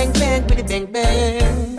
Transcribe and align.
bang 0.00 0.12
bang, 0.12 0.46
the 0.46 0.62
bang 0.62 0.86
bang. 0.86 1.69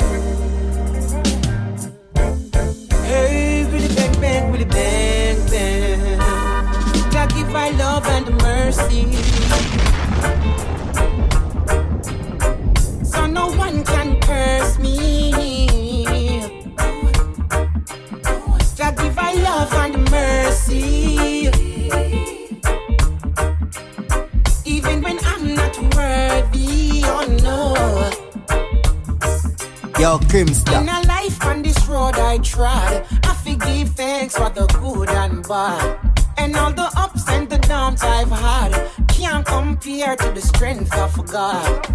Yo, 30.31 30.45
Crimstar. 30.45 30.81
In 30.81 30.89
a 30.89 31.01
life 31.07 31.43
on 31.45 31.61
this 31.61 31.87
road 31.87 32.15
I 32.15 32.37
trod, 32.37 33.05
I 33.23 33.33
forgive 33.43 33.89
thanks 33.89 34.37
for 34.37 34.49
the 34.49 34.65
good 34.79 35.09
and 35.09 35.45
bad. 35.47 35.99
And 36.37 36.55
all 36.55 36.71
the 36.71 36.89
ups 36.95 37.27
and 37.29 37.49
the 37.49 37.57
downs 37.57 38.01
I've 38.01 38.31
had 38.31 38.89
can't 39.07 39.45
compare 39.45 40.15
to 40.15 40.31
the 40.31 40.41
strength 40.41 40.93
of 40.97 41.13
God. 41.29 41.85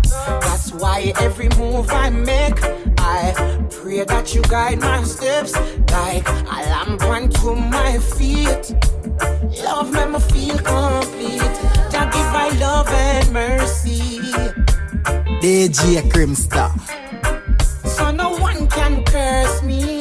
That's 0.43 0.73
why 0.73 1.13
every 1.21 1.49
move 1.57 1.91
I 1.91 2.11
make, 2.11 2.63
I 2.99 3.33
pray 3.71 4.05
that 4.05 4.35
you 4.35 4.43
guide 4.43 4.81
my 4.81 5.03
steps 5.03 5.55
like 5.91 6.29
a 6.29 6.61
lamp 6.71 7.03
unto 7.03 7.55
my 7.55 7.99
feet. 7.99 8.75
Love 9.65 9.93
make 9.93 10.11
me 10.11 10.21
feel 10.21 10.59
complete. 10.59 11.57
Jah 11.91 12.11
give 12.13 12.31
my 12.33 12.51
love 12.61 12.89
and 12.89 13.33
mercy. 13.33 14.21
DJ 15.41 16.03
Crimstar. 16.11 16.96
Curse 19.17 19.63
me. 19.63 19.96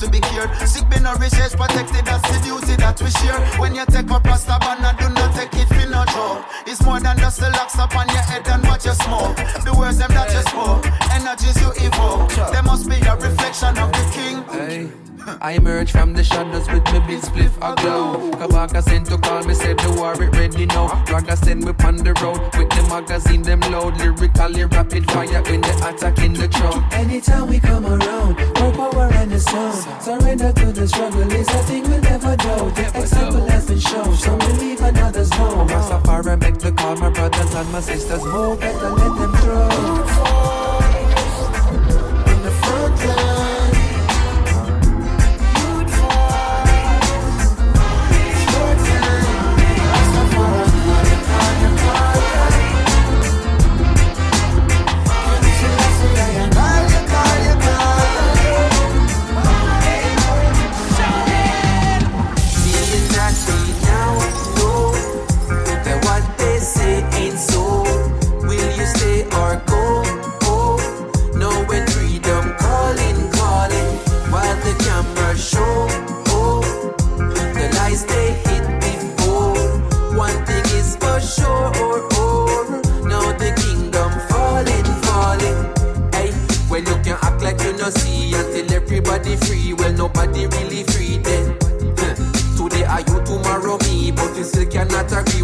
To 0.00 0.08
be 0.10 0.20
cured. 0.20 0.50
Sick 0.66 0.88
be 0.88 0.98
no 0.98 1.14
research 1.16 1.52
protected, 1.52 2.04
that's 2.04 2.24
the 2.32 2.38
duty 2.42 2.76
that 2.76 3.00
we 3.00 3.10
share. 3.10 3.38
When 3.60 3.74
you 3.74 3.84
take 3.86 4.10
up 4.10 4.24
Rasta 4.24 4.56
banner, 4.60 4.96
do 4.98 5.12
not 5.12 5.34
take 5.34 5.52
it 5.54 5.68
for 5.68 5.86
no 5.88 6.04
joke. 6.06 6.44
It's 6.66 6.82
more 6.82 7.00
than 7.00 7.18
just 7.18 7.38
the 7.40 7.50
locks 7.50 7.78
up 7.78 7.94
on 7.94 8.08
your 8.08 8.24
head 8.24 8.48
and 8.48 8.64
what 8.64 8.84
you 8.84 8.92
smoke. 8.92 9.36
The 9.64 9.74
words 9.76 9.98
them 9.98 10.10
that 10.10 10.32
you 10.32 10.42
spoke, 10.48 10.86
energies 11.12 11.60
you 11.60 11.70
evoke. 11.86 12.32
They 12.52 12.62
must 12.62 12.88
be 12.88 12.96
a 12.96 13.14
reflection 13.16 13.76
of 13.78 13.92
the 13.92 14.04
king. 14.12 14.42
Hey. 14.48 15.09
I 15.40 15.52
emerge 15.52 15.92
from 15.92 16.12
the 16.14 16.24
shadows 16.24 16.68
with 16.68 16.84
my 16.84 16.98
big 17.06 17.20
spliff 17.20 17.54
aglow. 17.56 18.30
Kabaka 18.32 18.82
sent 18.82 19.06
to 19.06 19.18
call 19.18 19.42
me, 19.44 19.54
said 19.54 19.78
the 19.78 19.92
war 19.92 20.14
it 20.22 20.34
ready 20.36 20.66
now. 20.66 20.86
Raga 21.10 21.36
send 21.36 21.64
me 21.64 21.72
on 21.84 21.96
the 21.96 22.12
road 22.22 22.40
with 22.56 22.70
the 22.70 22.82
magazine 22.88 23.42
them 23.42 23.60
load. 23.72 23.96
Lyrically 23.98 24.64
rapid 24.64 25.10
fire 25.10 25.42
when 25.42 25.60
they 25.60 25.70
attack 25.70 26.18
in 26.18 26.32
the 26.32 26.48
throne. 26.48 26.84
Anytime 26.92 27.48
we 27.48 27.60
come 27.60 27.86
around, 27.86 28.36
more 28.58 28.72
power 28.72 29.10
and 29.12 29.30
the 29.30 29.40
sound. 29.40 30.02
Surrender 30.02 30.52
to 30.52 30.72
the 30.72 30.88
struggle 30.88 31.30
is 31.32 31.48
a 31.48 31.58
thing 31.64 31.82
we'll 31.84 32.00
never 32.00 32.36
do. 32.36 32.70
The 32.74 32.92
example 32.94 33.48
has 33.48 33.66
been 33.66 33.78
shown, 33.78 34.16
some 34.16 34.38
believe 34.38 34.80
and 34.80 34.98
others 34.98 35.30
know. 35.30 35.66
Rastafari 35.68 36.40
make 36.40 36.58
the 36.58 36.72
call, 36.72 36.96
my 36.96 37.10
brothers 37.10 37.54
and 37.54 37.72
my 37.72 37.80
sisters 37.80 38.24
move. 38.24 38.60
Better 38.60 38.90
let 38.90 39.18
them 39.18 39.32
throw. 39.36 40.49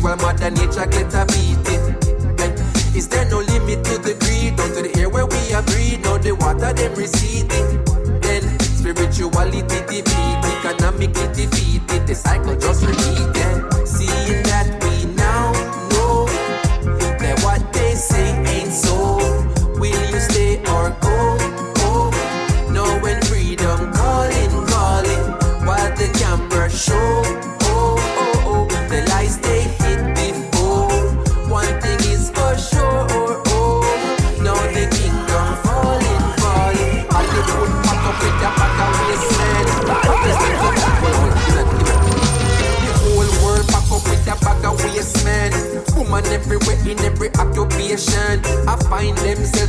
While 0.06 0.16
mother 0.18 0.50
nature 0.50 0.86
get 0.86 1.12
a 1.14 1.26
beating. 1.26 1.82
Hey, 2.38 2.54
is 2.96 3.08
there 3.08 3.28
no 3.28 3.40
limit 3.40 3.84
to 3.86 3.98
the 3.98 4.14
greed? 4.20 4.56
Down 4.56 4.70
to 4.74 4.82
the 4.82 5.00
air 5.00 5.08
where 5.08 5.26
we 5.26 5.52
agree, 5.52 5.96
now 5.98 6.16
the 6.16 6.32
water 6.32 6.72
them 6.72 6.94
receding. 6.94 7.82
Then 8.20 8.58
spirituality 8.60 9.62
defeat, 9.62 10.38
economically 10.54 11.28
defeated, 11.34 12.06
the 12.06 12.14
cycle 12.14 12.56
just 12.56 12.86
repeating. 12.86 13.35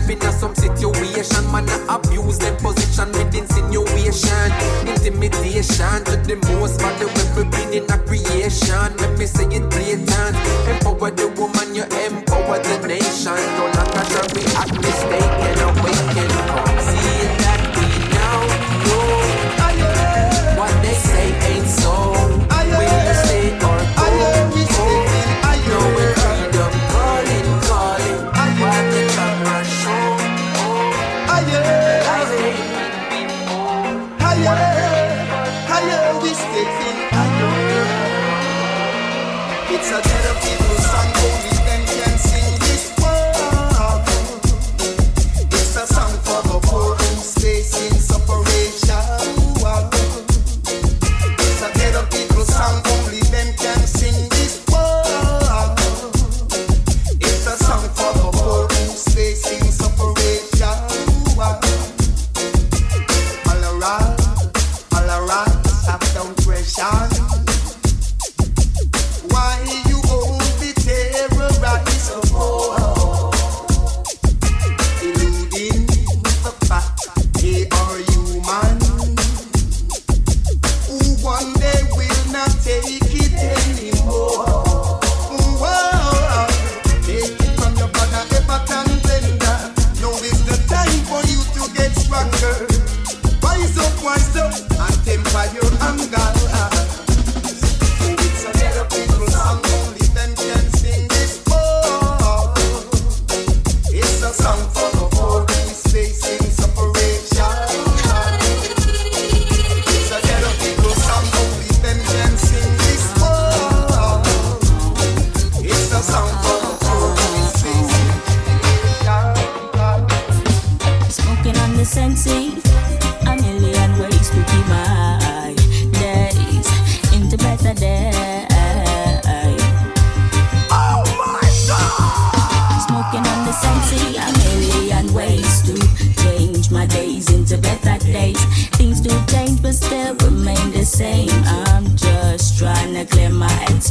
In 0.10 0.22
a 0.24 0.32
some 0.32 0.56
situation. 0.56 1.44
Man, 1.52 1.68
I 1.70 1.96
abuse 1.96 2.40
them 2.40 2.56
position 2.58 3.12
with 3.12 3.36
insinuation. 3.36 4.52
Intimidation 4.88 6.04
to 6.06 6.16
the 6.24 6.36
most 6.48 6.82
we 7.36 7.44
been 7.44 7.74
in 7.74 7.92
a 7.92 7.98
creation. 8.00 8.96
Let 8.98 9.18
me 9.20 9.26
say 9.26 9.46
it 9.46 9.70
blatant. 9.70 10.36
Empower 10.68 11.12
the 11.12 11.28
woman, 11.38 11.76
you 11.76 11.84
empower 11.84 12.60
the 12.60 12.88
nation. 12.88 13.36
Don't 13.36 13.97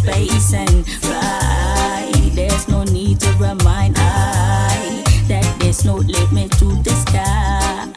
space 0.07 0.55
and 0.55 0.87
fly. 0.87 2.11
There's 2.35 2.69
no 2.69 2.85
need 2.85 3.19
to 3.21 3.31
remind 3.33 3.97
I 3.99 5.03
that 5.29 5.57
there's 5.59 5.85
no 5.85 5.97
limit 5.97 6.53
to 6.61 6.69
the 6.87 6.95
sky. 7.05 7.93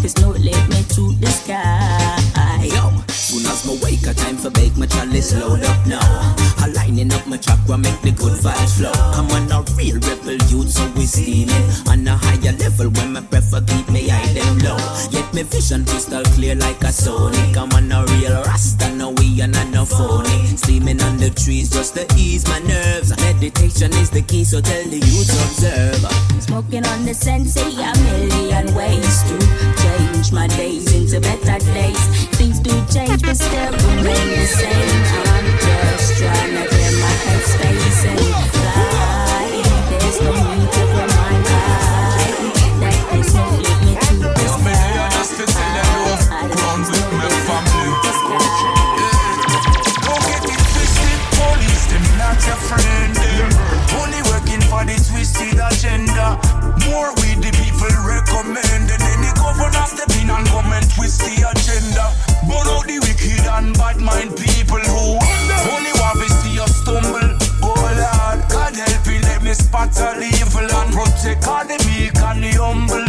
There's 0.00 0.18
no 0.22 0.30
limit 0.30 0.88
to 0.94 1.12
the 1.18 1.26
sky. 1.26 2.62
Yo, 2.62 2.84
soon 3.10 3.44
as 3.50 3.66
my 3.66 3.74
wake 3.82 4.06
up, 4.06 4.16
time 4.16 4.36
for 4.36 4.50
bake 4.50 4.76
my 4.76 4.86
chalice, 4.86 5.34
load 5.34 5.64
up 5.64 5.86
now. 5.86 6.34
I 6.62 6.70
lining 6.74 7.12
up 7.12 7.26
my 7.26 7.38
chakra, 7.38 7.76
make 7.76 8.00
the 8.02 8.12
good 8.12 8.38
vibes 8.38 8.78
flow. 8.78 8.92
I'm 9.18 9.28
on 9.34 9.50
a 9.50 9.58
real 9.74 9.98
rebel 9.98 10.38
youth, 10.46 10.70
so 10.70 10.86
we 10.96 11.06
steaming. 11.06 11.66
On 11.90 12.06
a 12.06 12.16
higher 12.16 12.52
level, 12.52 12.90
when 12.90 13.14
my 13.14 13.20
breath 13.20 13.50
keep 13.66 13.88
me 13.90 14.10
I 14.10 14.24
them 14.32 14.58
low. 14.58 14.78
Yet 15.10 15.26
my 15.34 15.42
vision 15.42 15.84
crystal 15.84 16.22
clear 16.36 16.54
like 16.54 16.82
a 16.84 16.92
Sonic. 16.92 17.56
I'm 17.56 17.72
on 17.72 17.90
a 17.90 18.04
real 18.12 18.42
rasta 18.44 18.77
and 19.40 19.56
I'm 19.56 19.70
no 19.70 19.84
phony. 19.84 20.46
Steaming 20.56 21.00
on 21.02 21.16
the 21.16 21.30
trees 21.30 21.70
just 21.70 21.94
to 21.94 22.06
ease 22.16 22.46
my 22.48 22.58
nerves. 22.60 23.10
Meditation 23.16 23.92
is 23.94 24.10
the 24.10 24.22
key, 24.22 24.44
so 24.44 24.60
tell 24.60 24.84
the 24.84 24.96
youth 24.96 25.30
observe. 25.46 26.42
Smoking 26.42 26.84
on 26.86 27.04
the 27.04 27.14
sensi, 27.14 27.60
a 27.60 27.92
million 28.08 28.74
ways 28.74 29.22
to 29.28 29.38
change 29.82 30.32
my 30.32 30.46
days 30.48 30.94
into 30.94 31.20
better 31.20 31.58
days. 31.72 32.02
Things 32.36 32.58
do 32.60 32.72
change, 32.92 33.22
but 33.22 33.36
still 33.36 33.72
remain 33.96 34.28
the 34.38 34.46
same. 34.46 35.02
I'm 35.28 35.46
just 35.66 36.18
trying 36.18 36.54
to 36.56 36.64
get 36.70 36.92
my 36.98 37.14
head 37.26 37.42
space 37.44 38.04
and 38.06 38.20
fly. 38.54 39.62
There's 39.90 40.20
no 40.22 40.57
mind 64.00 64.30
people 64.36 64.78
who 64.78 65.18
only 65.72 65.92
want 66.00 66.18
to 66.20 66.28
see 66.40 66.60
us 66.60 66.74
stumble. 66.82 67.28
Oh 67.62 67.74
Lord, 67.74 68.48
God 68.48 68.74
help 68.74 69.06
me, 69.06 69.18
let 69.20 69.42
me 69.42 69.52
spot 69.54 69.90
all 70.00 70.22
evil 70.22 70.68
and 70.70 70.92
protect 70.92 71.46
all 71.46 71.64
the 71.64 71.78
meek 71.86 72.16
and 72.16 72.42
the 72.42 72.52
humble. 72.58 73.07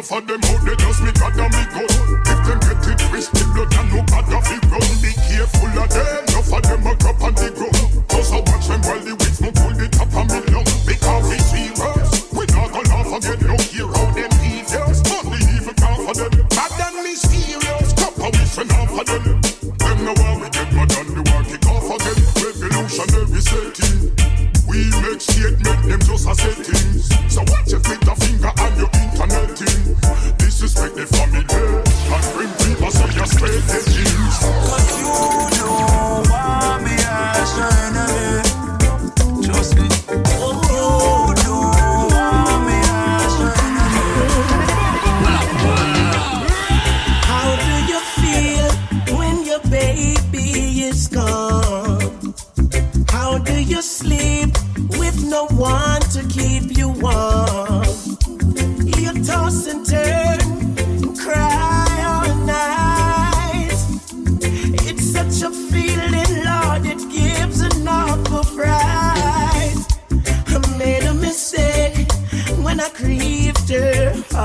enough 0.00 0.12
of 0.12 0.26
them 0.26 0.59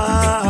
ah. 0.08 0.45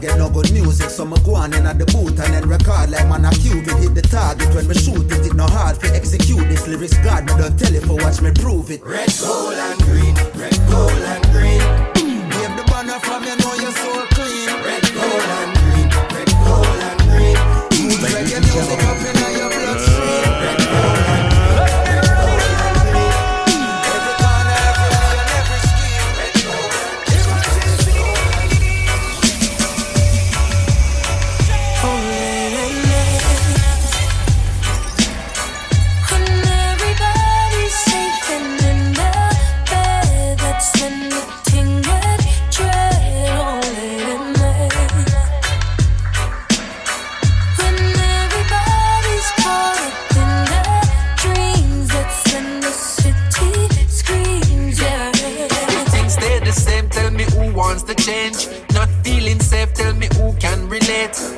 Get 0.00 0.16
no 0.16 0.30
good 0.30 0.50
music. 0.52 0.90
So 0.90 1.04
me 1.04 1.16
go 1.24 1.34
on 1.34 1.52
in 1.54 1.66
at 1.66 1.78
the 1.78 1.86
booth 1.86 2.18
and 2.18 2.34
then 2.34 2.48
record 2.48 2.90
like 2.90 3.06
man 3.08 3.24
a 3.24 3.30
cupid 3.30 3.76
hit 3.78 3.94
the 3.94 4.02
target 4.02 4.52
when 4.54 4.66
me 4.66 4.74
shoot 4.74 5.10
it. 5.12 5.26
It 5.26 5.34
no 5.34 5.46
hard 5.46 5.80
to 5.80 5.94
execute 5.94 6.48
this 6.48 6.66
lyrics. 6.66 6.96
God 7.04 7.26
me 7.26 7.32
don't 7.36 7.58
tell 7.58 7.74
it 7.74 7.84
for 7.84 7.96
watch 7.96 8.20
me 8.20 8.32
prove 8.32 8.70
it. 8.70 8.82
Red, 8.82 9.09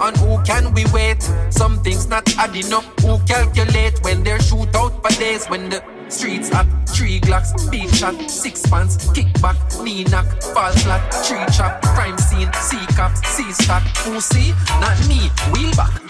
On 0.00 0.14
who 0.14 0.42
can 0.44 0.72
we 0.74 0.84
wait? 0.92 1.22
Some 1.50 1.82
things 1.82 2.06
not 2.08 2.28
adding 2.36 2.72
up. 2.72 2.84
Who 3.00 3.18
calculate 3.26 3.98
when 4.02 4.22
they 4.22 4.38
shoot 4.38 4.74
out 4.74 5.02
for 5.02 5.12
days? 5.18 5.46
When 5.46 5.68
the 5.70 5.82
streets 6.08 6.48
hot, 6.48 6.66
three 6.88 7.20
glocks, 7.20 7.52
big 7.70 7.88
shot, 7.94 8.14
six 8.30 8.66
pants, 8.66 8.96
kickback, 9.08 9.56
knee 9.82 10.04
knock, 10.04 10.26
fall 10.42 10.72
flat, 10.72 11.02
tree 11.26 11.44
chop, 11.56 11.80
crime 11.82 12.18
scene, 12.18 12.52
see 12.54 12.84
cops, 12.94 13.26
see 13.28 13.50
stock. 13.52 13.82
Who 14.04 14.20
see? 14.20 14.52
Not 14.80 14.98
me. 15.08 15.30
Wheel 15.52 15.74
back. 15.74 16.02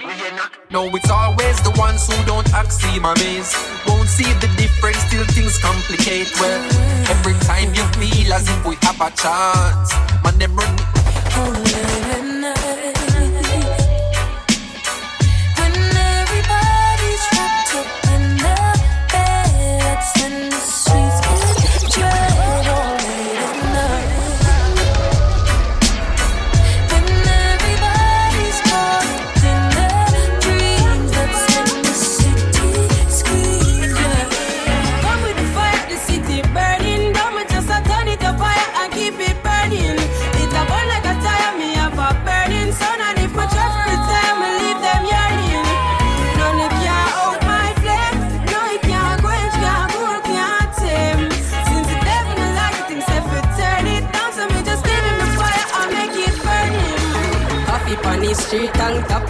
No, 0.71 0.87
it's 0.97 1.11
always 1.11 1.61
the 1.63 1.73
ones 1.79 2.07
who 2.07 2.25
don't 2.25 2.53
act 2.55 2.73
see 2.73 2.99
my 2.99 3.15
maze. 3.15 3.55
Won't 3.87 4.09
see 4.09 4.33
the 4.41 4.49
difference 4.57 5.03
till 5.11 5.25
things 5.27 5.59
complicate. 5.59 6.33
Well, 6.41 6.61
every 7.11 7.35
time 7.47 7.75
you 7.75 7.85
feel 8.01 8.33
as 8.33 8.49
if 8.49 8.67
we 8.67 8.77
have 8.83 9.01
a 9.01 9.11
chance, 9.11 9.93
man, 10.25 10.39
them 10.39 10.57
run. 10.57 12.32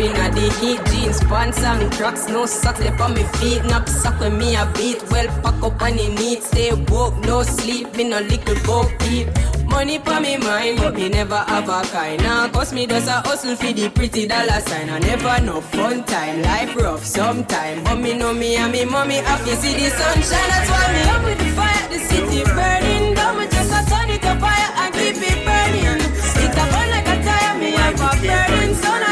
And 0.03 0.15
tapping 0.15 0.23
at 0.23 0.35
the 0.35 0.61
heat 0.61 0.85
Jeans, 0.87 1.21
pants 1.25 1.63
and 1.63 1.93
cracks, 1.93 2.29
no 2.29 2.47
socks 2.47 2.81
left 2.81 3.01
on 3.01 3.15
me 3.15 3.23
feet 3.39 3.65
Nap 3.65 3.89
suck 3.89 4.19
when 4.21 4.39
me 4.39 4.55
a 4.57 4.71
beat, 4.75 5.03
well 5.11 5.27
pack 5.43 5.63
up 5.63 5.83
on 5.83 5.97
the 5.97 6.09
neat 6.09 6.43
Stay 6.43 6.73
woke, 6.89 7.17
no 7.25 7.43
sleep, 7.43 7.95
me 7.97 8.05
no 8.05 8.21
little 8.21 8.55
go 8.67 8.89
peep. 8.99 9.29
Money 9.67 9.99
for 9.99 10.21
me 10.21 10.37
mind, 10.37 10.79
but 10.79 10.95
me 10.95 11.09
never 11.09 11.39
have 11.49 11.69
a 11.69 11.81
kind. 11.89 12.21
Now 12.23 12.47
cause 12.49 12.75
me 12.75 12.85
does 12.85 13.07
a 13.09 13.23
hustle 13.23 13.57
for 13.57 13.73
the 13.73 13.89
pretty 13.89 14.27
dollar 14.27 14.61
sign. 14.61 14.91
I 14.91 14.99
never 14.99 15.41
no 15.47 15.63
fun 15.63 16.05
time, 16.05 16.43
life 16.43 16.77
rough 16.77 17.03
sometime. 17.05 17.83
But 17.85 17.97
me 17.97 18.13
know 18.13 18.35
me 18.35 18.57
and 18.57 18.71
me 18.71 18.85
mommy 18.85 19.17
happy 19.17 19.53
see 19.53 19.73
the 19.73 19.89
sunshine. 19.89 20.49
That's 20.53 20.71
why 20.71 20.93
me 20.93 21.03
Up 21.09 21.25
with 21.25 21.39
the 21.39 21.51
fire, 21.57 21.89
the 21.89 21.99
city 22.01 22.45
burning. 22.45 23.15
Don't 23.15 23.39
me 23.39 23.45
just 23.47 23.73
a 23.73 23.91
turn 23.91 24.11
it 24.11 24.25
up 24.27 24.39
higher 24.41 24.73
and 24.85 24.95
keep 24.95 25.17
it 25.17 25.39
burning. 25.47 26.03
It 26.45 26.53
a 26.53 26.65
burn 26.73 26.91
like 26.91 27.09
a 27.09 27.25
tire, 27.25 27.59
me 27.59 27.71
have 27.71 27.95
a 27.95 28.11
burning 28.21 28.75
sun. 28.75 29.12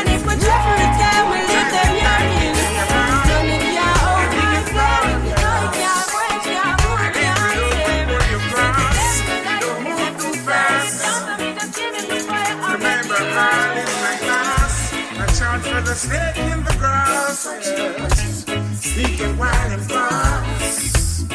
The 15.91 15.97
snake 15.97 16.37
in 16.37 16.63
the 16.63 16.77
grass. 16.79 17.49
Yes. 17.63 18.45
Sneaking 18.79 19.37
wild 19.37 19.73
and 19.73 19.83
fast. 19.83 21.27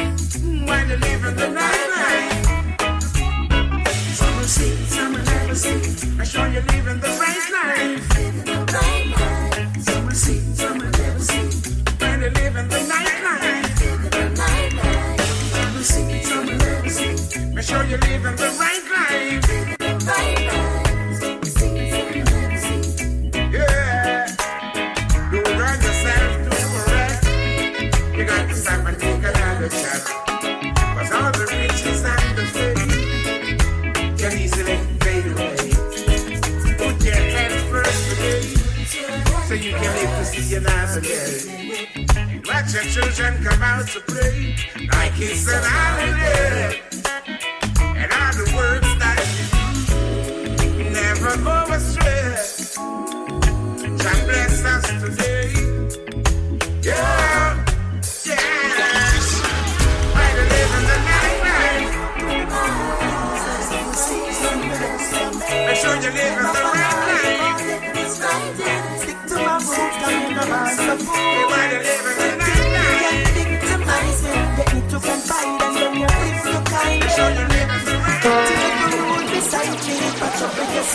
When 0.42 0.88
you 0.88 0.96
the 1.36 1.48
night. 1.50 2.46
Some 4.14 4.36
will 4.36 4.44
see, 4.44 4.76
some 4.86 5.12
will 5.12 5.24
never 5.24 5.54
see. 5.54 6.08
Make 6.16 6.26
sure 6.26 6.48
you 6.48 6.60
live 6.60 6.86
the 7.00 7.08
right 7.20 7.50
life. 7.52 8.15
In 12.58 12.68
the 12.68 12.78
will 15.74 15.82
see. 15.82 16.04
Make 17.54 17.64
sure 17.64 17.84
you 17.84 17.98
live 17.98 18.24
in 18.24 18.36
the 18.36 18.48
right 18.58 18.82
life. 18.90 19.75
Children 42.96 43.44
come 43.44 43.62
out 43.62 43.86
to 43.86 44.00
play. 44.00 44.56
Like 44.88 45.12
it's 45.16 45.46
an 45.48 45.62
holiday. 45.62 46.80
And 48.00 48.10
all 48.10 48.32
the 48.32 48.46
words 48.56 48.90
that 49.02 49.20
you 49.36 49.46
do 50.72 50.90
never 50.90 51.36
go 51.44 51.56
astray. 51.74 52.36
God 54.02 54.18
bless 54.26 54.64
us 54.64 54.86
today. 55.02 55.25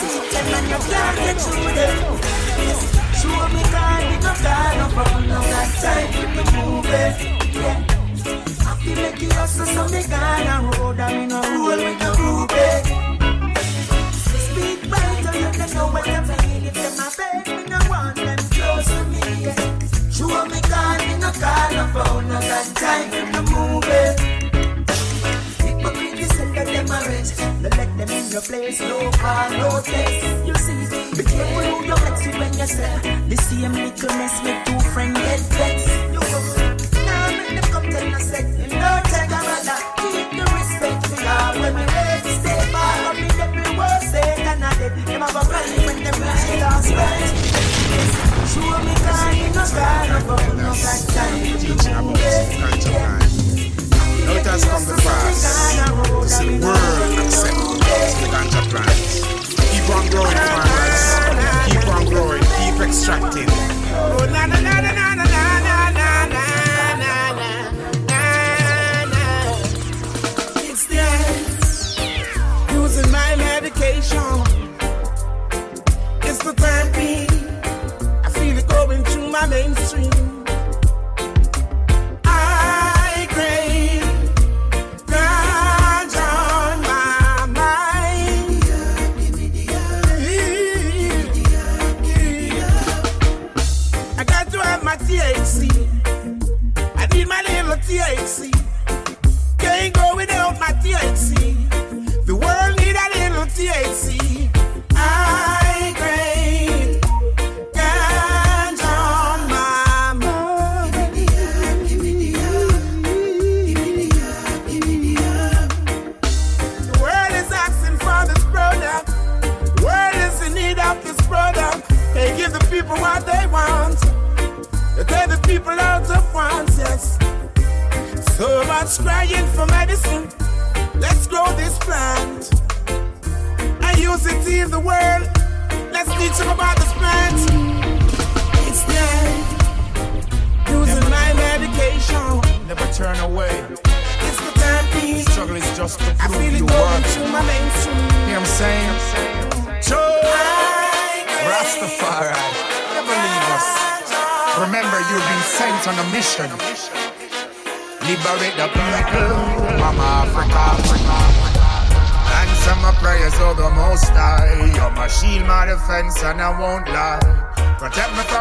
them 0.00 0.54
and 0.56 0.68
you 0.68 0.80
can't 0.90 1.16
get 1.18 1.36
through 1.40 1.72
them. 1.74 1.96
Me 3.52 3.62
God, 3.70 4.02
we 4.08 4.16
no 4.16 4.32
God, 4.42 4.72
no 4.78 4.86
problem, 4.94 5.28
no 5.28 5.40
got 5.40 5.68
time 5.82 6.08
for 6.12 6.28
me 6.36 6.42
moving. 6.56 7.12
Yeah. 7.52 7.78
Happy 8.64 8.92
make 8.94 9.20
you 9.20 9.30
hustle, 9.30 9.66
so 9.66 9.82
me 9.88 10.02
gone 10.08 10.46
a 10.46 10.78
road 10.78 11.00
and 11.00 11.14
me 11.20 11.26
no 11.26 11.40
roll 11.42 11.76
with 11.76 12.00
no 12.00 12.10
group. 12.14 12.52
Speak 14.14 14.78
right 14.90 15.26
or 15.26 15.34
you 15.36 15.50
know 15.74 15.86
what 15.88 16.08
I 16.08 16.10
mean. 16.46 16.64
If 16.64 16.74
them 16.74 16.98
a 16.98 17.08
beg, 17.18 17.46
me 17.56 17.64
no 17.68 17.78
want 17.90 18.16
them 18.16 18.38
close 18.38 18.86
to 18.86 19.04
me. 19.04 19.20
Yeah. 19.44 19.58
Show 20.10 20.46
me 20.46 20.60
God, 20.70 20.98
me 21.06 21.14
no 21.18 21.30
God, 21.38 21.72
no 21.76 21.84
problem, 21.92 22.28
no 22.28 22.40
got 22.40 22.66
time 22.76 23.10
for 23.10 23.26
me 23.26 23.50
moving. 23.50 23.71
Place. 28.30 28.80
No 28.80 29.10
call, 29.10 29.50
no 29.50 29.80
text. 29.82 30.22
You 30.46 30.54
see, 30.54 31.16
be 31.16 31.24
careful 31.24 31.62
who 31.62 31.86
you 31.86 31.96
vex 31.96 32.26
with 32.26 32.38
when 32.38 32.52
you 32.54 32.66
say 32.66 32.94
the 33.28 33.36
same 33.36 33.72
little 33.72 34.08
mess 34.18 34.42
make 34.44 34.64
two 34.64 34.78
friends 34.92 35.18
get 35.18 35.40
vexed. 35.40 35.88
You 36.12 36.20
go, 36.20 36.38
now 37.04 37.28
make 37.30 37.60
them 37.60 37.66
come 37.72 37.88
tell 37.90 38.14
us 38.14 38.30
that 38.30 38.46
you 38.46 38.68
don't 38.68 39.04
take 39.12 39.32
a 39.32 39.40
brother. 39.42 39.78
Keep 40.02 40.28
the 40.38 40.44
respect 40.54 41.06
for 41.06 41.18
God 41.22 41.52
when 41.60 41.74
we 41.74 41.82
ready 41.82 42.22
to 42.22 42.32
stay 42.40 42.60
far. 42.72 42.94
I 43.02 43.12
mean 43.16 43.32
every 43.40 43.68
word 43.76 44.02
said 44.12 44.38
and 44.38 44.64
I 44.64 44.70
did. 44.78 44.92
Them 45.06 45.20
have 45.22 45.36
a 45.36 45.42
cry 45.48 45.66
when 45.86 45.98
them 46.04 46.16
reach 46.22 46.44
the 46.46 46.56
last 46.62 46.90
right. 46.92 47.30
Show 48.52 48.76
me 48.86 48.94
kind, 49.02 49.54
no 49.54 49.64
kind, 49.66 50.06
no 50.12 50.18
bubble, 50.28 50.56
no 50.56 50.70
got 50.72 51.00
time 51.10 51.58
to 51.58 51.92
move 52.02 52.20
it. 52.20 52.46
Now 54.22 54.38
it 54.38 54.46
has 54.46 54.64
come 54.64 54.84
to 54.84 54.94
pass 55.02 56.11
Keep 58.42 59.88
on 59.90 60.10
growing, 60.10 60.51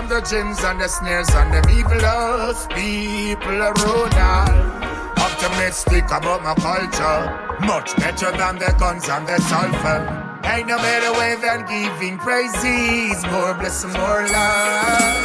from 0.02 0.10
the 0.10 0.22
gins 0.22 0.64
and 0.64 0.82
the 0.82 0.88
snares 0.88 1.30
and 1.30 1.54
them 1.54 1.64
evilest 1.64 2.70
people 2.74 3.62
around. 3.62 4.84
Optimistic 5.18 6.06
about 6.06 6.42
my 6.44 6.56
culture, 6.56 7.22
much 7.66 7.96
better 7.98 8.32
than 8.32 8.58
the 8.58 8.74
guns 8.80 9.08
and 9.10 9.28
the 9.28 9.38
sulfur. 9.42 10.00
Ain't 10.46 10.68
no 10.68 10.78
better 10.78 11.14
way 11.20 11.36
than 11.42 11.66
giving 11.68 12.18
praises, 12.18 13.24
more 13.32 13.54
blessing, 13.54 13.94
more 13.94 14.26
love. 14.26 15.18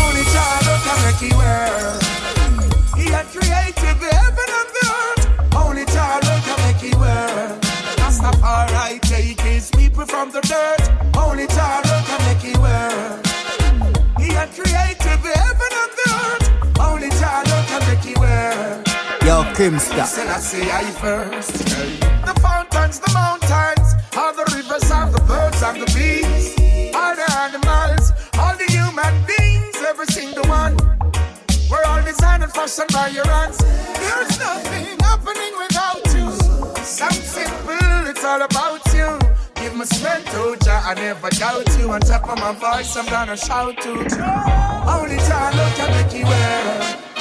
Only 0.00 0.24
child 0.34 0.66
can 0.86 0.98
make 1.06 1.22
it 1.28 1.34
work. 1.42 2.02
He 2.96 3.06
had 3.10 3.26
created 3.26 3.96
the 4.02 4.10
heaven 4.22 4.48
and 4.58 4.68
the 4.76 4.84
earth. 5.00 5.56
Only 5.56 5.84
child 5.86 6.22
can 6.22 6.58
make 6.66 6.82
it 6.90 6.96
work. 6.96 7.60
Rastafari 8.02 9.00
take 9.00 9.40
his 9.40 9.70
people 9.70 10.06
from 10.06 10.30
the 10.30 10.40
dirt. 10.42 10.84
Only 11.16 11.46
child 11.48 11.84
can 12.06 12.20
make 12.26 12.44
it 12.54 12.61
Said 19.62 20.26
I 20.26 20.38
say 20.40 20.68
I 20.72 20.82
first. 20.90 21.52
The 21.54 22.34
fountains, 22.42 22.98
the 22.98 23.12
mountains, 23.14 23.94
all 24.16 24.34
the 24.34 24.42
rivers, 24.56 24.90
all 24.90 25.08
the 25.08 25.22
birds 25.22 25.62
and 25.62 25.80
the 25.80 25.86
bees, 25.94 26.58
all 26.92 27.14
the 27.14 27.22
animals, 27.38 28.10
all 28.40 28.56
the 28.58 28.66
human 28.66 29.14
beings, 29.22 29.76
every 29.86 30.06
single 30.06 30.42
one. 30.50 30.76
We're 31.70 31.84
all 31.84 32.02
designed 32.02 32.42
and 32.42 32.52
fashioned 32.52 32.90
by 32.92 33.14
your 33.14 33.24
hands. 33.24 33.58
There's 33.58 34.36
nothing 34.40 34.98
happening 34.98 35.54
without 35.54 36.10
you. 36.10 36.34
Some 36.82 37.12
simple, 37.12 38.10
it's 38.10 38.24
all 38.24 38.42
about 38.42 38.82
you. 38.92 39.16
Give 39.54 39.76
me 39.76 39.84
strength, 39.84 40.34
oh 40.42 40.56
Jah, 40.56 40.82
I 40.86 40.94
never 40.94 41.30
doubt 41.30 41.70
you. 41.78 41.88
On 41.92 42.00
top 42.00 42.28
of 42.28 42.36
my 42.40 42.50
voice, 42.50 42.96
I'm 42.96 43.06
gonna 43.06 43.36
shout 43.36 43.80
to 43.82 43.90
you. 43.90 44.10
Only 44.90 45.18
Jah 45.22 45.54
look 45.54 45.72
can 45.78 45.90
make 45.94 46.12
you 46.18 47.11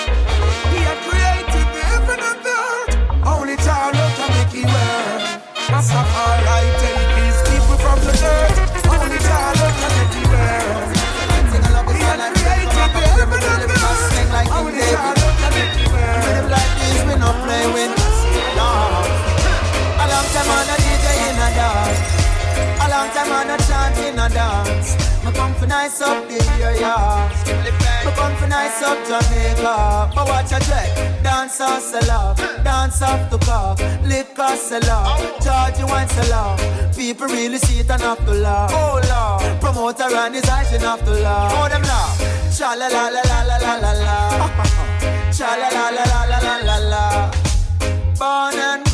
lucky 4.51 4.65
man. 4.65 5.39
Massacre, 5.71 6.03
I 6.03 6.67
tell 6.81 6.99
these 7.15 7.39
people 7.47 7.77
from 7.79 7.99
the 8.03 8.11
dirt. 8.19 8.55
Only 8.91 9.17
child 9.19 9.59
of 9.63 9.73
the 9.79 9.87
lucky 9.95 10.23
man. 10.27 10.91
Like 14.31 14.47
in 14.47 14.71
David, 14.71 15.17
I'm 16.27 16.49
like 16.49 16.71
this, 16.79 17.03
we 17.05 17.15
not 17.19 17.35
playing 17.43 17.73
with 17.73 18.00
long 23.01 23.13
time 23.15 23.31
on 23.31 23.49
a 23.49 23.57
chant 23.65 23.97
in 24.05 24.19
a 24.19 24.27
dance. 24.29 24.89
Me 25.25 25.31
come 25.33 25.53
for 25.55 25.67
nice 25.67 26.01
up 26.01 26.27
the 26.29 26.37
area. 26.61 26.93
Me 28.05 28.11
come 28.19 28.35
for 28.35 28.47
nice 28.47 28.81
up 28.83 28.99
Jamaica. 29.07 30.11
But 30.13 30.27
watch 30.27 30.51
a 30.51 30.59
dread. 30.65 31.23
Dance 31.23 31.61
off 31.61 31.81
sell 31.81 32.11
off. 32.11 32.37
Dance 32.63 33.01
off 33.01 33.21
to 33.31 33.37
cough. 33.45 33.79
Liquor 34.03 34.55
sell 34.55 34.89
off. 34.89 35.19
Charge 35.43 35.81
wine 35.89 36.09
sell 36.09 36.33
off. 36.33 36.59
People 36.95 37.27
really 37.27 37.57
see 37.57 37.79
it 37.79 37.89
and 37.89 38.01
have 38.01 38.23
to 38.25 38.33
laugh. 38.33 38.71
Oh 38.73 39.01
Lord. 39.11 39.61
Promoter 39.61 40.15
and 40.23 40.35
his 40.35 40.47
eyes 40.49 40.71
and 40.73 40.83
have 40.83 41.03
to 41.05 41.13
laugh. 41.25 41.51
Oh 41.57 41.69
them 41.69 41.83
laugh. 41.83 42.17
Cha 42.55 42.73
la 42.73 42.87
la 42.87 43.07
la 43.15 43.21
la 43.31 43.57
la 43.63 43.75
la 43.83 43.91
la. 44.05 44.17
Cha 45.37 45.49
la 45.61 45.69
la 45.77 45.85
la 45.97 46.03
la 46.11 46.39
la 46.45 46.55
la 46.69 46.77
la. 46.91 47.31
Born 48.19 48.59
and 48.69 48.90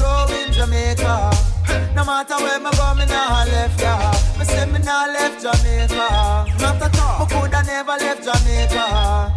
matter 2.07 2.37
where 2.37 2.59
me 2.59 2.71
go, 2.71 2.95
me 2.95 3.05
nah 3.05 3.43
left 3.43 3.81
ya. 3.81 3.93
Me 4.39 4.45
say 4.45 4.65
me 4.65 4.79
nah 4.79 5.05
left 5.07 5.41
Jamaica. 5.43 6.07
Not 6.61 6.81
at 6.81 6.99
all. 6.99 7.19
Me 7.19 7.33
coulda 7.33 7.61
never 7.63 7.97
left 7.99 8.23
Jamaica. 8.23 9.36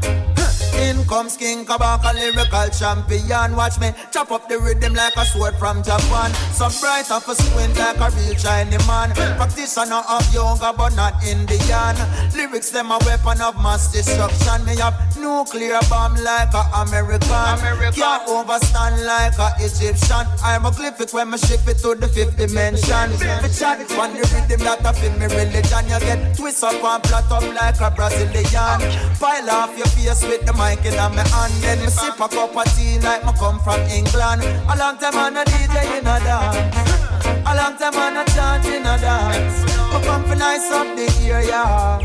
In 0.81 1.05
comes 1.05 1.37
King 1.37 1.67
Kabaka, 1.67 2.15
lyrical 2.15 2.69
champion. 2.73 3.55
Watch 3.55 3.79
me 3.81 3.93
chop 4.11 4.33
up 4.33 4.49
the 4.49 4.59
rhythm 4.59 4.95
like 4.95 5.15
a 5.17 5.25
sword 5.27 5.55
from 5.57 5.83
Japan. 5.83 6.33
So 6.57 6.73
bright 6.81 7.11
off 7.11 7.29
a 7.29 7.35
squint 7.35 7.77
like 7.77 8.01
a 8.01 8.09
real 8.17 8.35
shiny 8.35 8.79
man. 8.89 9.13
Practitioner 9.37 10.01
of 10.09 10.25
yoga, 10.33 10.73
but 10.73 10.97
not 10.97 11.23
Indian. 11.23 11.97
Lyrics 12.35 12.71
them 12.71 12.91
a 12.91 12.99
weapon 13.05 13.43
of 13.43 13.61
mass 13.61 13.93
destruction. 13.93 14.65
Me 14.65 14.77
have 14.77 14.97
nuclear 15.21 15.81
bomb 15.91 16.17
like 16.17 16.55
a 16.55 16.65
American. 16.81 17.61
Can't 17.93 18.25
overstand 18.27 19.05
like 19.05 19.37
a 19.37 19.53
Egyptian. 19.61 20.25
I'm 20.43 20.65
a 20.65 20.71
glyphic 20.71 21.13
when 21.13 21.31
me 21.31 21.37
ship 21.37 21.61
it 21.69 21.77
to 21.85 21.95
the 21.95 22.09
fifth 22.09 22.39
dimension. 22.39 23.11
Me 23.45 23.49
chat 23.53 23.85
on 24.01 24.17
the 24.17 24.25
rhythm 24.33 24.65
that 24.65 24.81
I 24.87 24.93
feel 24.97 25.13
me 25.21 25.27
religion. 25.29 25.85
You 25.93 26.01
get 26.01 26.37
twist 26.37 26.65
up 26.65 26.83
and 26.83 27.05
flat 27.05 27.31
up 27.31 27.45
like 27.53 27.81
a 27.81 27.91
Brazilian. 27.95 28.81
Pile 29.21 29.51
off 29.51 29.77
your 29.77 29.87
face 29.93 30.25
with 30.25 30.47
the 30.47 30.55
mic 30.55 30.70
in 30.79 30.95
my 30.95 31.27
hand. 31.29 31.53
Then 31.63 31.81
me 31.81 31.89
sip 31.89 32.15
a 32.15 32.29
cup 32.29 32.55
of 32.55 32.65
tea 32.77 32.99
like 33.01 33.25
me 33.25 33.33
come 33.39 33.59
from 33.61 33.81
England. 33.91 34.43
A 34.71 34.75
long 34.79 34.97
time 34.99 35.17
on 35.17 35.37
a 35.37 35.45
DJ 35.45 35.99
in 35.99 36.07
a 36.07 36.17
dance. 36.23 36.77
A 37.27 37.51
A 37.51 37.53
long 37.59 37.77
time 37.77 37.95
I'm 37.95 38.15
not 38.15 38.27
chanting 38.29 38.87
a 38.87 38.97
dance. 38.99 39.65
But 39.91 40.03
come 40.05 40.25
for 40.25 40.37
nice 40.37 40.71
up 40.71 40.87
the 40.97 41.07
area. 41.27 41.99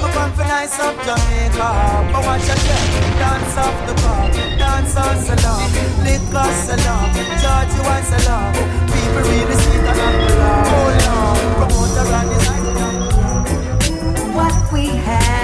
But 0.00 0.10
come 0.14 0.32
for 0.32 0.46
nice 0.46 0.78
up 0.78 0.94
Jamaica. 1.02 1.70
But 2.12 2.22
watch 2.26 2.46
check. 2.46 2.84
Dance 3.18 3.56
off 3.58 3.76
the 3.86 3.94
bar. 4.02 4.30
Dance 4.58 4.96
on 4.96 5.16
salam. 5.26 5.68
Liquor 6.06 6.50
salam. 6.66 7.06
You 7.18 7.82
one 7.82 8.04
salam. 8.06 8.52
People 8.86 9.22
really 9.26 9.56
sweet 9.62 9.88
and 9.90 9.98
not 9.98 10.66
Hold 10.70 11.02
on. 11.10 11.36
Promoter 11.58 12.06
and 12.18 12.28
designer. 12.30 13.02
What 14.34 14.72
we 14.72 14.84
have 14.86 15.37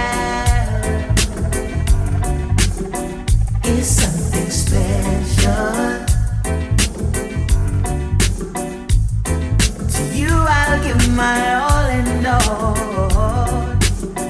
my 11.16 11.55
all 11.55 11.87
and 11.87 12.27
all. 12.27 12.74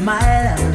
My 0.00 0.20
love 0.44 0.73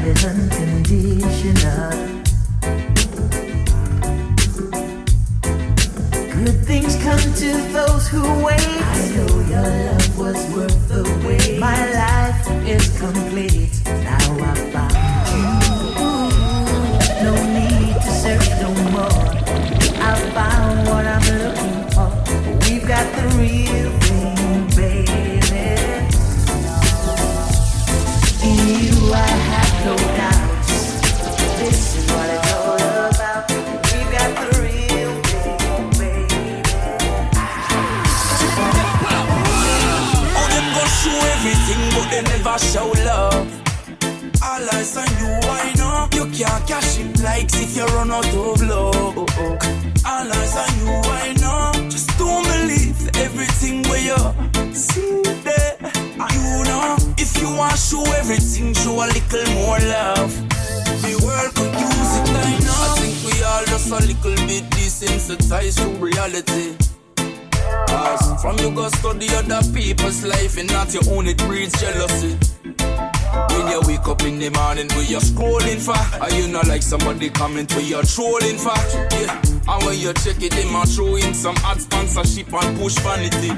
comment 77.60 77.74
where 77.74 77.86
you're 77.86 78.04
trolling 78.04 78.58
for? 78.58 78.76
Yeah. 79.16 79.42
And 79.68 79.86
when 79.86 80.00
you 80.00 80.14
check 80.14 80.42
it, 80.42 80.52
they 80.52 80.66
might 80.72 80.88
throw 80.88 81.16
in 81.16 81.34
some 81.34 81.56
ad 81.64 81.82
sponsorship 81.82 82.52
and 82.54 82.80
push 82.80 82.98
vanity. 83.00 83.54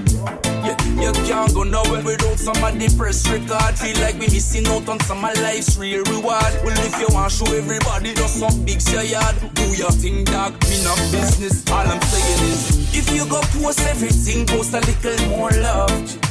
Yeah, 0.65 0.75
you 0.99 1.11
can't 1.25 1.53
go 1.53 1.63
nowhere 1.63 2.03
without 2.03 2.37
somebody 2.37 2.87
press 2.97 3.27
record. 3.29 3.77
Feel 3.77 3.97
like 4.01 4.15
we 4.15 4.27
missing 4.27 4.67
out 4.67 4.87
on 4.89 4.99
some 5.01 5.23
of 5.23 5.37
life's 5.39 5.77
real 5.77 6.03
reward. 6.05 6.51
Well, 6.63 6.77
if 6.85 6.99
you 6.99 7.07
want 7.13 7.31
show 7.31 7.45
everybody 7.53 8.13
just 8.13 8.39
some 8.39 8.65
big 8.65 8.81
yard, 8.91 9.35
do 9.53 9.67
your 9.75 9.91
thing, 9.91 10.23
dog. 10.25 10.53
Me 10.69 10.83
not 10.83 10.99
business. 11.11 11.63
All 11.71 11.87
I'm 11.87 12.01
saying 12.01 12.51
is, 12.51 12.95
if 12.95 13.15
you 13.15 13.25
go 13.29 13.39
post 13.61 13.81
everything, 13.81 14.45
post 14.45 14.73
a 14.73 14.79
little 14.79 15.27
more 15.29 15.51
love. 15.51 16.30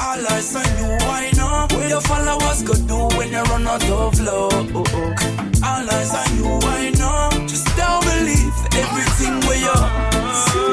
All 0.00 0.26
eyes 0.32 0.54
on 0.56 0.66
you, 0.78 0.90
why 1.06 1.30
not? 1.36 1.72
What 1.72 1.88
your 1.88 2.00
followers 2.00 2.62
go 2.62 2.74
do 2.74 2.98
when 3.16 3.30
you 3.30 3.42
run 3.42 3.66
out 3.66 3.84
of 3.84 4.20
love? 4.20 4.70
Oh, 4.74 4.84
oh. 4.94 5.14
All 5.64 5.90
eyes 5.90 6.12
on 6.14 6.36
you, 6.36 6.48
why 6.64 6.90
not? 6.98 7.32
Just 7.48 7.66
don't 7.76 8.02
believe 8.04 8.56
everything 8.82 9.34
where 9.46 9.60
you 9.66 9.76
see. 10.46 10.70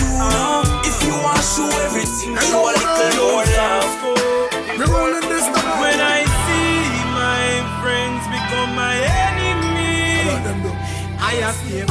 You 0.00 0.16
know, 0.34 0.62
if 0.84 0.96
you 1.04 1.14
want 1.24 1.36
to 1.38 1.42
show 1.42 1.68
everything, 1.86 2.36
show 2.50 2.62
a 2.68 2.72
little 2.76 3.12
more 3.24 3.46
love. 3.56 3.92
We're 4.78 4.90
rolling 4.92 5.26
this 5.28 5.46
down. 5.46 5.80
When 5.80 5.98
I 6.00 6.24
see 6.44 6.74
my 7.16 7.44
friends 7.80 8.22
become 8.34 8.70
my 8.74 8.94
enemy, 8.96 10.28
I 11.20 11.34
have 11.44 11.58
to 11.68 11.89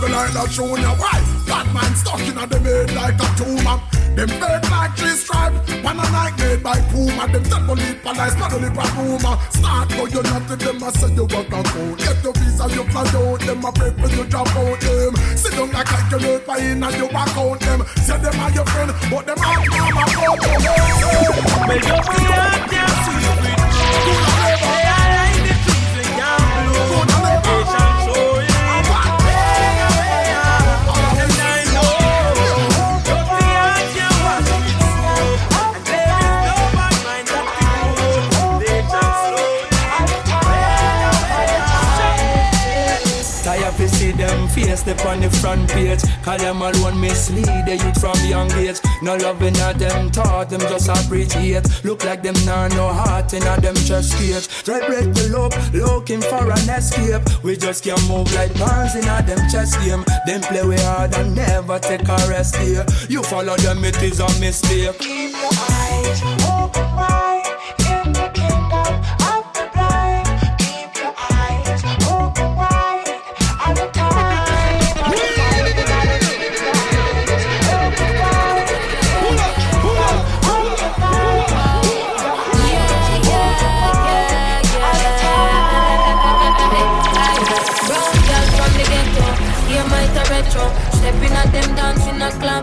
go 0.00 0.06
like 0.06 0.32
that 0.32 0.50
junior. 0.50 0.94
Why? 1.00 1.20
Bad 1.46 1.66
man 1.74 1.94
stuck 1.94 2.20
in 2.20 2.36
a 2.38 2.46
the 2.46 2.60
made 2.60 2.92
like 2.94 3.14
a 3.16 3.28
tumor. 3.36 3.80
Them 4.16 4.28
fake 4.28 4.70
like 4.70 4.96
three 4.96 5.16
stripe. 5.16 5.52
One 5.84 6.00
a 6.00 6.06
night 6.10 6.38
made 6.38 6.62
by 6.62 6.80
Puma. 6.88 7.28
Them 7.28 7.44
tell 7.44 7.70
only 7.70 7.94
police, 8.00 8.36
not 8.40 8.52
only 8.52 8.70
by 8.70 8.88
rumor. 8.96 9.36
Start 9.50 9.88
go 9.90 10.06
you 10.06 10.22
not 10.22 10.48
to 10.48 10.56
them, 10.56 10.82
I 10.82 10.90
say 10.92 11.12
you 11.14 11.24
work 11.24 11.52
a 11.52 11.62
code. 11.62 11.98
Get 11.98 12.22
your 12.24 12.32
visa, 12.32 12.66
you 12.72 12.84
fly 12.88 13.04
out. 13.04 13.40
Them 13.40 13.64
a 13.64 13.72
break 13.72 13.96
when 13.98 14.10
you 14.10 14.24
drop 14.24 14.48
out 14.56 14.80
them. 14.80 15.16
Sit 15.36 15.52
down 15.52 15.70
like 15.72 15.86
calculate 15.86 16.46
by 16.46 16.58
in 16.58 16.82
and 16.82 16.96
you 16.96 17.08
back 17.08 17.36
out 17.36 17.60
them. 17.60 17.84
Say 18.04 18.18
them 18.18 18.40
are 18.40 18.50
your 18.52 18.64
friend, 18.66 18.92
but 19.10 19.26
them 19.26 19.38
are 19.38 19.60
mama 19.68 20.00
out 20.00 20.40
them. 20.40 20.60
Well, 21.66 21.78
dirty 21.78 22.24
heart 22.32 22.70
can't 22.72 22.96
sweep 23.04 23.36
with 23.36 23.60
broom. 23.68 24.16
They 24.64 24.84
are 24.96 25.08
like 25.12 25.40
the 25.44 25.54
trees 25.60 25.92
that 25.92 26.08
can't 26.16 26.72
bloom. 26.72 27.04
They 27.06 27.64
shall 27.68 27.76
slowly 27.76 27.95
step 44.76 45.04
on 45.06 45.20
the 45.20 45.30
front 45.30 45.68
page. 45.70 46.00
Call 46.22 46.38
them 46.38 46.62
alone 46.62 47.00
mislead 47.00 47.66
the 47.66 47.76
youth 47.76 48.00
from 48.00 48.16
young 48.28 48.50
age. 48.52 48.78
No 49.02 49.16
loving 49.16 49.56
at 49.56 49.78
them 49.78 50.10
thought 50.10 50.50
them 50.50 50.60
just 50.60 50.88
appreciate. 50.88 51.66
Look 51.84 52.04
like 52.04 52.22
them 52.22 52.34
nah 52.44 52.68
no 52.68 52.88
heart 52.88 53.32
in 53.34 53.40
them 53.40 53.74
chest 53.74 54.16
cage. 54.18 54.48
Try 54.64 54.86
break 54.86 55.14
the 55.14 55.28
loop, 55.34 55.52
looking 55.72 56.20
for 56.20 56.44
an 56.44 56.68
escape. 56.70 57.22
We 57.42 57.56
just 57.56 57.84
can't 57.84 58.02
move 58.08 58.32
like 58.34 58.54
pawns 58.54 58.94
in 58.94 59.04
a 59.08 59.22
them 59.22 59.40
chess 59.50 59.76
game. 59.84 60.04
Them 60.26 60.40
play 60.42 60.64
we 60.66 60.76
hard 60.76 61.14
and 61.14 61.34
never 61.34 61.78
take 61.78 62.08
a 62.08 62.16
rest 62.28 62.56
here. 62.56 62.84
You 63.08 63.22
follow 63.22 63.56
them, 63.56 63.84
it 63.84 64.02
is 64.02 64.20
a 64.20 64.28
mistake. 64.40 64.98
Keep 64.98 65.32
your 65.32 65.52
eyes 65.70 66.45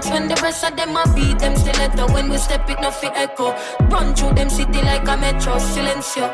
clubs 0.03 0.19
when 0.19 0.27
the 0.27 0.35
rest 0.41 0.63
of 0.63 0.75
them 0.75 0.95
a 0.95 1.03
beat 1.15 1.39
them 1.39 1.55
still 1.55 1.73
stiletto. 1.73 2.13
When 2.13 2.29
we 2.29 2.37
step 2.37 2.69
it, 2.69 2.79
no 2.81 2.91
fit 2.91 3.11
echo. 3.15 3.55
Run 3.89 4.15
through 4.15 4.33
them 4.33 4.49
city 4.49 4.81
like 4.81 5.07
a 5.07 5.17
metro, 5.17 5.55
silencio. 5.55 6.29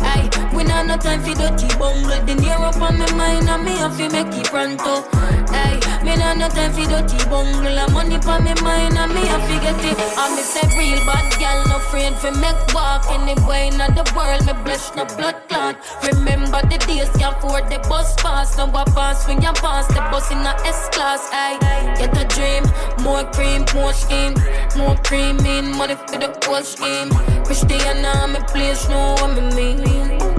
Aye, 0.00 0.28
we 0.62 0.68
not 0.68 0.86
no 0.86 0.96
time 0.96 1.22
for 1.22 1.34
dirty 1.34 1.66
bungle. 1.78 2.24
The 2.26 2.34
near 2.34 2.54
up 2.54 2.80
on 2.80 2.98
my 2.98 3.10
mind 3.12 3.48
and 3.48 3.64
me 3.64 3.72
have 3.76 3.96
to 3.96 4.08
make 4.10 4.32
it 4.34 4.46
pronto. 4.46 5.02
Aye, 5.50 5.80
Me 6.04 6.16
nah 6.16 6.34
no 6.34 6.48
time 6.48 6.72
for 6.72 6.86
dirty 6.86 7.18
bungle. 7.28 7.78
A 7.78 7.90
money 7.90 8.18
for 8.22 8.38
me 8.40 8.54
mind 8.62 8.96
and 8.96 9.12
me 9.14 9.22
a 9.26 9.36
forget 9.46 9.78
it. 9.82 9.96
I 10.16 10.30
me 10.34 10.42
say 10.42 10.66
real 10.78 11.00
bad 11.06 11.26
gal, 11.38 11.58
no 11.66 11.78
friend 11.90 12.14
for 12.16 12.32
make 12.38 12.62
walk 12.74 13.06
anywhere 13.10 13.64
in 13.64 13.78
the 13.78 14.04
world. 14.14 14.46
Me 14.46 14.52
bless 14.64 14.94
no 14.94 15.04
blood 15.16 15.36
clot. 15.48 15.76
Remember 16.06 16.62
the 16.70 16.78
days 16.86 17.10
can't 17.18 17.36
afford 17.36 17.66
the 17.70 17.78
bus 17.88 18.14
pass. 18.22 18.56
Now 18.56 18.70
I 18.74 18.84
pass 18.84 19.26
when 19.26 19.42
you 19.42 19.52
pass 19.58 19.86
the 19.88 20.00
bus 20.12 20.30
in 20.30 20.38
a 20.38 20.54
S 20.62 20.88
class. 20.90 21.28
I 21.32 21.58
get 21.98 22.14
a 22.14 22.24
dream, 22.30 22.64
more 23.02 23.24
cream, 23.32 23.64
more 23.74 23.92
scheme, 23.92 24.34
more 24.76 24.96
cream 25.02 25.38
in 25.40 25.74
money 25.76 25.94
for 25.94 26.18
the 26.18 26.30
whole 26.44 26.62
scheme. 26.62 27.10
Christiana, 27.44 28.28
me 28.28 28.38
please 28.46 28.88
know 28.88 29.14
what 29.18 29.34
me 29.34 29.74
mean. 29.74 30.31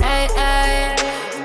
Hey, 0.00 0.28
hey. 0.34 0.96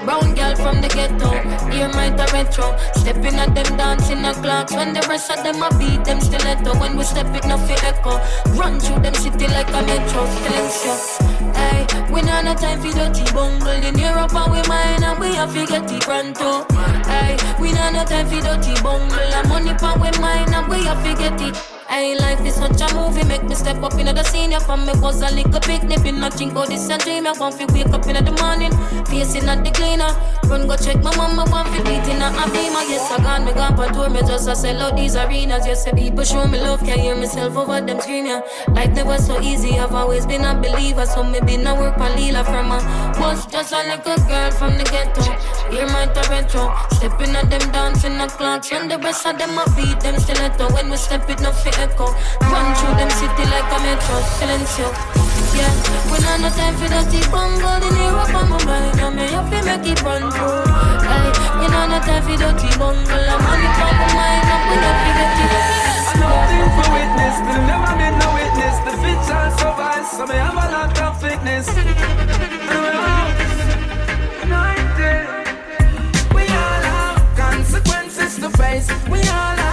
Brown 0.05 0.35
girl 0.35 0.55
from 0.55 0.81
the 0.81 0.89
ghetto, 0.89 1.31
hear 1.71 1.87
my 1.89 2.09
retro. 2.33 2.75
Stepping 2.95 3.35
at 3.35 3.55
them 3.55 3.77
dancing 3.77 4.25
a 4.25 4.33
clocks. 4.33 4.73
When 4.73 4.93
the 4.93 5.05
rest 5.07 5.31
of 5.31 5.43
them 5.43 5.61
a 5.63 5.69
beat 5.77 6.03
them 6.03 6.19
stiletto. 6.19 6.77
When 6.79 6.97
we 6.97 7.03
step 7.03 7.33
it, 7.35 7.45
no 7.47 7.57
fi 7.57 7.75
echo. 7.87 8.19
Run 8.59 8.79
through 8.79 8.99
them 8.99 9.13
city 9.13 9.47
like 9.47 9.69
a 9.69 9.81
metro. 9.81 10.25
Silencio. 10.43 11.23
Hey, 11.55 11.87
we 12.11 12.21
not 12.21 12.43
no 12.43 12.53
time 12.55 12.81
for 12.81 12.91
dirty 12.91 13.23
bungle 13.31 13.69
in 13.69 13.97
Europe 13.97 14.35
and 14.35 14.51
we 14.51 14.61
mine 14.67 15.03
and 15.03 15.19
we 15.19 15.33
have 15.35 15.53
to 15.53 15.65
get 15.65 15.89
it 15.89 16.01
pronto. 16.01 16.65
Hey, 17.05 17.37
we 17.61 17.71
not 17.71 17.93
no 17.93 18.03
time 18.03 18.27
for 18.27 18.41
dirty 18.41 18.73
bungle 18.81 19.19
and 19.19 19.47
money 19.47 19.73
pan 19.75 19.99
we 20.01 20.11
mine 20.19 20.53
and 20.53 20.67
we 20.67 20.83
have 20.83 21.03
to 21.03 21.15
get 21.15 21.41
it. 21.41 21.72
Hey, 21.93 22.17
life 22.17 22.43
is 22.43 22.55
such 22.55 22.81
a 22.81 22.95
movie, 22.95 23.23
make 23.27 23.43
me 23.43 23.53
step 23.53 23.83
up 23.83 23.93
in 23.99 24.07
the 24.07 24.23
senior 24.23 24.59
from 24.59 24.83
me 24.83 24.93
was 24.95 25.21
a 25.21 25.29
little 25.29 25.59
picnic, 25.59 26.01
been 26.01 26.19
nothing 26.19 26.51
go 26.51 26.65
this 26.65 26.89
a 26.89 26.97
dream. 26.97 27.27
I 27.27 27.33
want 27.33 27.59
to 27.59 27.71
wake 27.71 27.93
up 27.93 28.07
in 28.07 28.17
the 28.25 28.31
morning, 28.41 28.73
facing 29.05 29.47
at 29.47 29.63
the 29.63 29.69
cleaner. 29.69 30.09
Run 30.49 30.65
go 30.65 30.75
check 30.75 31.03
my 31.03 31.15
mama, 31.15 31.45
want 31.51 31.67
to 31.69 31.83
beat 31.83 32.01
in 32.09 32.17
a 32.17 32.33
beamer. 32.49 32.81
Yes, 32.89 33.11
I 33.11 33.21
gone, 33.21 33.45
me 33.45 33.53
gone 33.53 33.77
for 33.77 33.93
tour, 33.93 34.09
me 34.09 34.21
just 34.21 34.49
a 34.49 34.55
sell 34.55 34.81
out 34.81 34.95
these 34.95 35.15
arenas. 35.15 35.67
Yes, 35.67 35.85
people 35.93 36.23
show 36.23 36.47
me 36.47 36.57
love, 36.59 36.79
can 36.79 36.97
hear 36.97 37.15
myself 37.15 37.55
over 37.55 37.79
them 37.79 38.01
screaming. 38.01 38.41
Life 38.69 38.93
never 38.95 39.19
so 39.19 39.39
easy, 39.39 39.77
I've 39.77 39.93
always 39.93 40.25
been 40.25 40.45
a 40.45 40.55
believer, 40.55 41.05
so 41.05 41.23
me 41.23 41.41
been 41.41 41.67
a 41.67 41.75
work 41.75 41.99
for 41.99 42.09
Lila 42.17 42.43
from 42.43 42.71
a 42.71 42.81
was 43.21 43.45
just 43.45 43.71
a 43.71 43.77
little 43.85 44.17
girl 44.25 44.49
from 44.49 44.79
the 44.79 44.83
ghetto. 44.85 45.21
Hear 45.69 45.85
my 45.93 46.07
Toronto, 46.07 46.73
stepping 46.97 47.35
at 47.35 47.51
them 47.51 47.71
dancing 47.71 48.17
the 48.17 48.25
clocks, 48.25 48.71
and 48.71 48.89
the 48.89 48.97
rest 48.97 49.27
of 49.27 49.37
them 49.37 49.59
a 49.59 49.65
beat 49.75 49.99
them 49.99 50.19
stiletto. 50.19 50.73
When 50.73 50.89
we 50.89 50.97
step 50.97 51.29
it, 51.29 51.39
no 51.39 51.51
fit 51.51 51.82
echo. 51.83 52.07
Run 52.47 52.67
through 52.75 52.95
them 52.95 53.09
city 53.11 53.43
like 53.51 53.67
a 53.67 53.79
metro, 53.83 54.15
silencio. 54.39 54.87
Yeah, 55.53 55.69
we 56.09 56.17
not 56.23 56.39
no 56.39 56.49
time 56.55 56.75
for 56.79 56.87
dirty 56.87 57.19
bungle 57.29 57.83
in 57.83 57.95
Europe 57.99 58.33
on 58.33 58.49
my 58.49 58.57
mind. 58.65 58.99
I 59.01 59.09
may 59.09 59.27
have 59.35 59.49
to 59.51 59.59
make 59.67 59.85
it 59.91 60.01
run 60.01 60.23
through. 60.31 60.63
Hey, 61.03 61.27
we 61.59 61.65
not 61.67 61.91
no 61.91 61.99
time 61.99 62.23
for 62.23 62.37
dirty 62.39 62.69
bungle. 62.79 63.27
I'm 63.33 63.43
on 63.51 63.59
it 63.67 63.79
on 63.83 63.93
my 63.99 64.07
mind. 64.15 64.45
I'm 64.53 64.61
gonna 64.71 64.91
figure 65.03 65.31
it 65.33 65.53
I 66.09 66.15
nothing 66.23 66.69
for 66.75 66.87
witness, 66.95 67.35
but 67.45 67.59
never 67.69 67.93
been 67.99 68.15
no 68.21 68.27
witness. 68.39 68.75
The 68.85 68.93
fit 69.01 69.19
shall 69.27 69.49
survive, 69.59 70.05
so 70.07 70.23
me 70.25 70.37
have 70.39 70.57
a 70.63 70.67
lot 70.75 70.95
of 71.05 71.13
fitness. 71.21 71.67
We 76.33 76.43
all 76.63 76.83
have 76.93 77.17
consequences 77.35 78.31
to 78.39 78.49
face. 78.57 78.87
We 79.09 79.19
all 79.19 79.57
have 79.57 79.72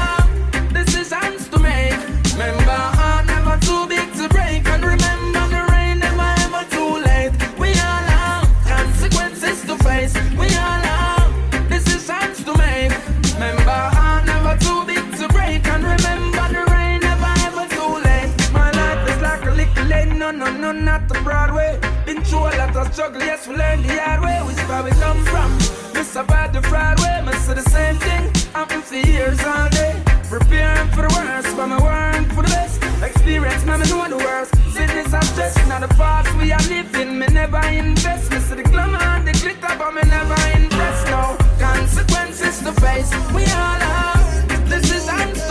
through 22.30 22.46
a 22.46 22.54
lot 22.56 22.76
of 22.76 22.94
struggle, 22.94 23.20
yes, 23.20 23.48
we 23.48 23.56
learned 23.56 23.84
the 23.84 23.98
hard 24.00 24.22
way. 24.22 24.38
Which 24.46 24.62
where 24.68 24.82
we 24.84 24.92
come 25.02 25.20
from? 25.26 25.50
We 25.94 26.02
survived 26.04 26.54
the 26.54 26.62
fraud 26.62 27.00
way, 27.00 27.20
must 27.24 27.44
say 27.46 27.54
the 27.54 27.68
same 27.76 27.96
thing. 27.96 28.22
Happen 28.54 28.80
for 28.82 28.94
years 28.94 29.40
all 29.44 29.68
day. 29.68 30.00
Preparing 30.30 30.88
for 30.94 31.02
the 31.06 31.12
worst, 31.18 31.50
but 31.56 31.66
my 31.66 31.80
work 31.82 32.26
for 32.34 32.42
the 32.46 32.52
best. 32.54 32.78
Experience, 33.02 33.64
man, 33.64 33.82
I 33.82 33.86
know 33.90 34.08
the 34.08 34.22
worst. 34.24 34.54
Sickness 34.72 35.12
and 35.12 35.24
stress, 35.24 35.56
now 35.68 35.80
the 35.80 35.88
past 36.00 36.30
we 36.38 36.52
are 36.52 36.66
living, 36.68 37.18
me 37.18 37.26
never 37.26 37.62
invest. 37.66 38.30
Me 38.30 38.38
see 38.38 38.54
the 38.54 38.62
glamour 38.62 39.02
and 39.02 39.26
the 39.26 39.32
glitter, 39.32 39.74
but 39.78 39.92
me 39.92 40.02
never 40.06 40.38
invest. 40.56 41.02
No 41.10 41.36
consequences 41.58 42.60
to 42.62 42.72
face, 42.80 43.10
we 43.34 43.42
all 43.42 43.80
have 43.90 44.68
decisions 44.68 45.38
to 45.38 45.48
make. 45.48 45.49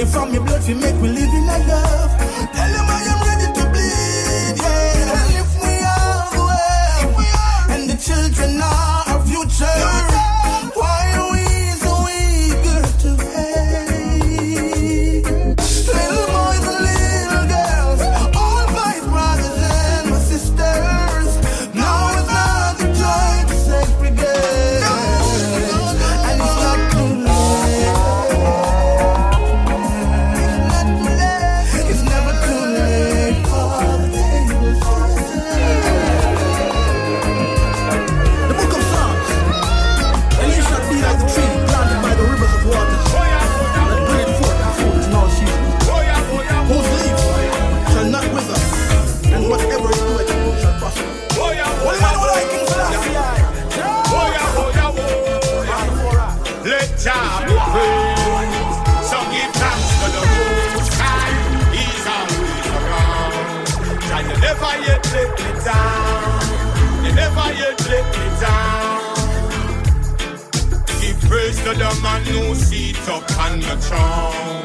If 0.00 0.08
from 0.12 0.32
your 0.32 0.42
blood, 0.42 0.66
you 0.66 0.76
make 0.76 0.96
we 1.02 1.08
live 1.08 1.29
let 67.90 68.06
me 68.18 68.26
down. 68.40 69.00
He 71.02 71.10
praised 71.26 71.64
the 71.64 71.74
man 72.02 72.22
who 72.24 72.54
sits 72.54 73.08
up 73.08 73.28
on 73.38 73.60
the 73.60 73.76
throne. 73.86 74.62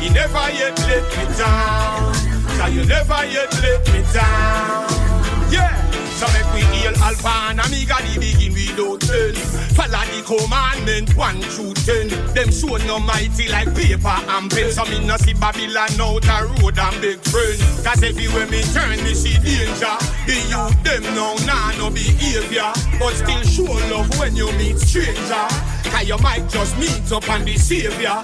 He 0.00 0.08
never 0.10 0.46
yet 0.50 0.78
let 0.88 1.04
me 1.16 1.24
down. 1.36 2.14
So 2.56 2.66
you 2.66 2.84
never 2.86 3.20
yet 3.26 3.52
let 3.62 3.82
me 3.92 4.00
down. 4.12 5.52
Yeah. 5.52 5.83
So 6.24 6.32
make 6.32 6.54
we 6.54 6.60
heal 6.76 6.96
Alpha 7.04 7.28
and 7.52 7.60
Omega, 7.60 8.00
the 8.00 8.16
begin 8.16 8.54
without 8.56 9.04
end. 9.12 9.36
Follow 9.76 10.00
the 10.08 10.24
commandment, 10.24 11.14
one 11.16 11.40
through 11.52 11.74
ten. 11.84 12.08
Them 12.32 12.50
show 12.50 12.80
no 12.88 12.98
mighty 12.98 13.48
like 13.48 13.68
paper 13.74 14.08
and 14.08 14.50
pen. 14.50 14.72
So 14.72 14.84
me 14.86 15.04
no 15.04 15.18
see 15.18 15.34
Babylon 15.34 16.00
out 16.00 16.24
a 16.24 16.46
road 16.48 16.78
and 16.78 17.00
big 17.02 17.20
friend. 17.28 17.60
Cause 17.84 18.02
everywhere 18.02 18.46
me 18.46 18.62
turn, 18.72 18.96
me 19.04 19.12
see 19.12 19.36
danger. 19.36 19.96
The 20.24 20.40
youth 20.48 20.76
them 20.80 21.02
now 21.12 21.36
nah 21.44 21.76
no 21.76 21.90
behavior. 21.90 22.72
But 22.98 23.12
still 23.20 23.44
show 23.44 23.76
love 23.92 24.08
when 24.18 24.34
you 24.34 24.50
meet 24.56 24.78
stranger. 24.78 25.44
Cause 25.92 26.08
you 26.08 26.16
might 26.24 26.48
just 26.48 26.78
meet 26.78 27.12
up 27.12 27.28
on 27.28 27.44
the 27.44 27.58
savior. 27.58 28.16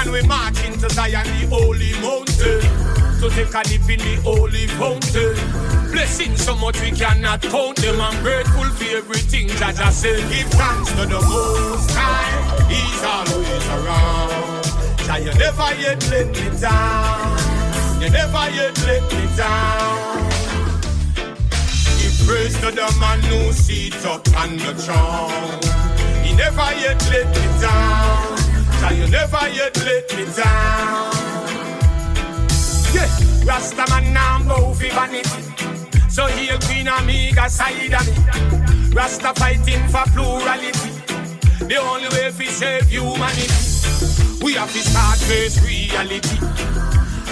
And 0.00 0.10
we 0.10 0.22
march 0.22 0.64
into 0.64 0.88
Zion, 0.88 1.26
the 1.26 1.52
holy 1.52 1.92
mountain. 2.00 3.01
To 3.22 3.30
take 3.30 3.54
a 3.54 3.62
dip 3.62 3.88
in 3.88 4.00
the 4.00 4.20
holy 4.24 4.66
fountain. 4.66 5.38
Blessings 5.92 6.42
so 6.42 6.56
much 6.56 6.80
we 6.80 6.90
cannot 6.90 7.40
count 7.40 7.76
them. 7.76 8.00
I'm 8.00 8.20
grateful 8.20 8.64
for 8.64 8.96
everything 8.96 9.46
that 9.62 9.78
I 9.78 9.90
say. 9.90 10.16
Give 10.22 10.50
thanks 10.50 10.90
to 10.90 11.06
the 11.06 11.20
Most 11.30 11.88
High. 11.94 12.66
He's 12.66 13.02
always 13.06 13.66
around. 13.78 14.64
Jah, 15.06 15.18
you 15.22 15.32
never 15.38 15.70
yet 15.78 16.02
let 16.10 16.34
me 16.34 16.60
down. 16.60 18.02
You 18.02 18.10
never 18.10 18.50
yet 18.50 18.74
let 18.90 19.02
me 19.14 19.36
down. 19.36 20.26
Give 22.02 22.26
praise 22.26 22.58
to 22.58 22.74
the 22.74 22.90
man 22.98 23.20
who 23.22 23.52
sits 23.52 24.04
up 24.04 24.26
on 24.34 24.56
the 24.56 24.74
throne. 24.74 25.62
He 26.24 26.34
never 26.34 26.74
yet 26.74 26.98
let 27.06 27.28
me 27.30 27.46
down. 27.62 28.36
Jah, 28.82 28.90
you 28.90 29.06
never 29.06 29.48
yet 29.54 29.78
let 29.86 30.10
me 30.16 30.26
down. 30.34 31.31
Yeah, 32.94 33.08
Rasta 33.44 33.84
man 33.90 34.12
now 34.12 34.42
bow 34.46 34.72
for 34.74 34.88
vanity. 34.88 35.42
So 36.08 36.26
heal 36.26 36.58
Queen 36.60 36.88
Amiga 36.88 37.48
side 37.48 37.94
of 37.94 38.06
me. 38.06 38.92
Rasta 38.94 39.32
fighting 39.34 39.88
for 39.88 40.04
plurality. 40.12 40.90
The 41.66 41.76
only 41.76 42.08
way 42.08 42.30
to 42.30 42.52
save 42.52 42.88
humanity. 42.88 43.48
We 44.44 44.54
have 44.54 44.72
to 44.72 44.78
start 44.78 45.18
face 45.18 45.62
reality. 45.64 46.38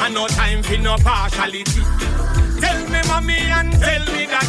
And 0.01 0.14
no 0.14 0.26
time 0.28 0.62
for 0.62 0.78
no 0.78 0.97
partiality. 0.97 1.82
Tell 2.61 2.89
me 2.89 3.01
mommy 3.09 3.39
and 3.39 3.72
tell 3.72 4.05
me 4.14 4.26
daddy. 4.26 4.47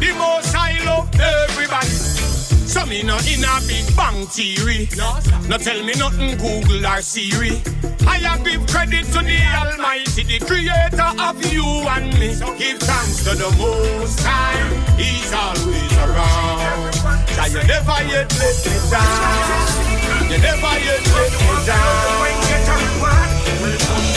The 0.00 0.14
most 0.18 0.54
I 0.56 0.82
love 0.84 1.08
everybody. 1.20 2.35
So 2.66 2.84
me 2.86 3.02
no 3.02 3.16
in 3.26 3.44
a 3.44 3.60
big 3.66 3.86
bang 3.96 4.26
theory. 4.26 4.88
No, 4.96 5.18
no 5.48 5.58
tell 5.58 5.82
me 5.82 5.94
nothing 5.94 6.36
Google 6.38 6.86
or 6.86 7.02
Siri. 7.02 7.62
I 8.06 8.18
a 8.22 8.42
give 8.44 8.66
credit 8.66 9.06
to 9.06 9.20
the 9.20 9.38
Almighty, 9.54 10.22
the 10.22 10.38
Creator 10.44 11.10
of 11.20 11.36
you 11.52 11.64
and 11.64 12.12
me. 12.18 12.34
So 12.34 12.54
give 12.56 12.78
thanks 12.78 13.24
to 13.24 13.34
the 13.36 13.50
Most 13.58 14.20
High. 14.22 14.56
He's 14.96 15.32
always 15.32 15.92
around. 15.98 16.94
That 17.36 17.50
you 17.52 17.62
never 17.66 17.98
yet 18.08 18.30
let 18.38 18.56
me 18.64 18.76
down. 18.90 19.86
You 20.30 20.38
never 20.38 20.74
yet 20.80 21.04
let 21.12 21.32
me 21.34 21.54
down. 21.66 22.16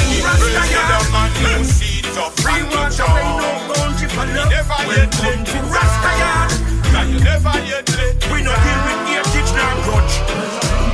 Give 0.10 0.26
praise 0.40 0.70
to 0.70 0.82
the 0.90 1.00
man 1.12 1.32
who 1.38 1.64
sees 1.64 2.18
up 2.18 2.34
from 2.40 2.64
the 2.70 2.82
throne. 2.94 3.60
You 4.00 4.08
never 4.50 4.80
yet 4.88 5.12
let 5.20 5.42
me 5.44 5.60
down. 5.74 6.79
You 7.08 7.20
never 7.24 7.56
let 7.72 7.88
me 7.96 8.08
We 8.32 8.44
no 8.44 8.52
deal 8.52 8.80
with 8.84 9.00
age, 9.16 9.52
nor 9.56 9.74
grudge. 9.88 10.16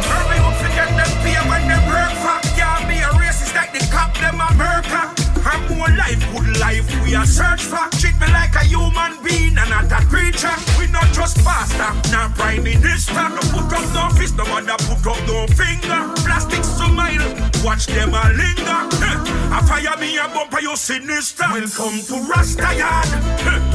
Hurry 0.06 0.38
up 0.38 0.56
to 0.62 0.70
get 0.78 0.90
them 0.94 1.12
pay 1.26 1.40
when 1.50 1.68
they 1.68 1.82
work 1.90 2.14
for. 2.22 2.38
Can't 2.54 2.88
be 2.88 3.02
a 3.02 3.10
racist 3.18 3.56
like 3.56 3.74
the 3.74 3.82
cop, 3.92 4.14
them 4.18 4.40
a 4.40 4.54
murder. 4.54 5.10
I'm 5.44 5.62
more 5.68 5.90
life, 5.98 6.22
good 6.32 6.58
life, 6.60 6.86
we 7.04 7.16
are 7.16 7.26
search 7.26 7.64
for. 7.64 7.90
Treat 7.98 8.20
me 8.22 8.28
like 8.32 8.56
a 8.56 8.64
human 8.64 9.18
being 9.24 9.58
and 9.58 9.70
not 9.70 9.92
a 9.92 10.06
creature. 10.06 10.54
We 10.78 10.88
not 10.88 11.12
just 11.12 11.38
pastor, 11.44 11.92
not 12.12 12.36
prime 12.36 12.64
minister. 12.64 13.14
No 13.14 13.42
put 13.50 13.74
up 13.74 13.86
no 13.94 14.10
fist, 14.16 14.38
no 14.38 14.46
mother 14.46 14.78
put 14.86 15.06
up 15.06 15.20
no 15.28 15.48
finger. 15.58 16.00
Plastic 16.22 16.64
smile, 16.64 17.26
watch 17.66 17.88
them 17.88 18.14
a 18.14 18.30
linger. 18.30 18.80
I 19.52 19.62
fire 19.68 19.98
me 20.00 20.18
a 20.18 20.28
bumper, 20.30 20.62
you 20.62 20.76
sinister. 20.76 21.46
Welcome 21.50 22.00
to 22.08 22.16
Rasta 22.30 22.74
Yard. 22.78 23.75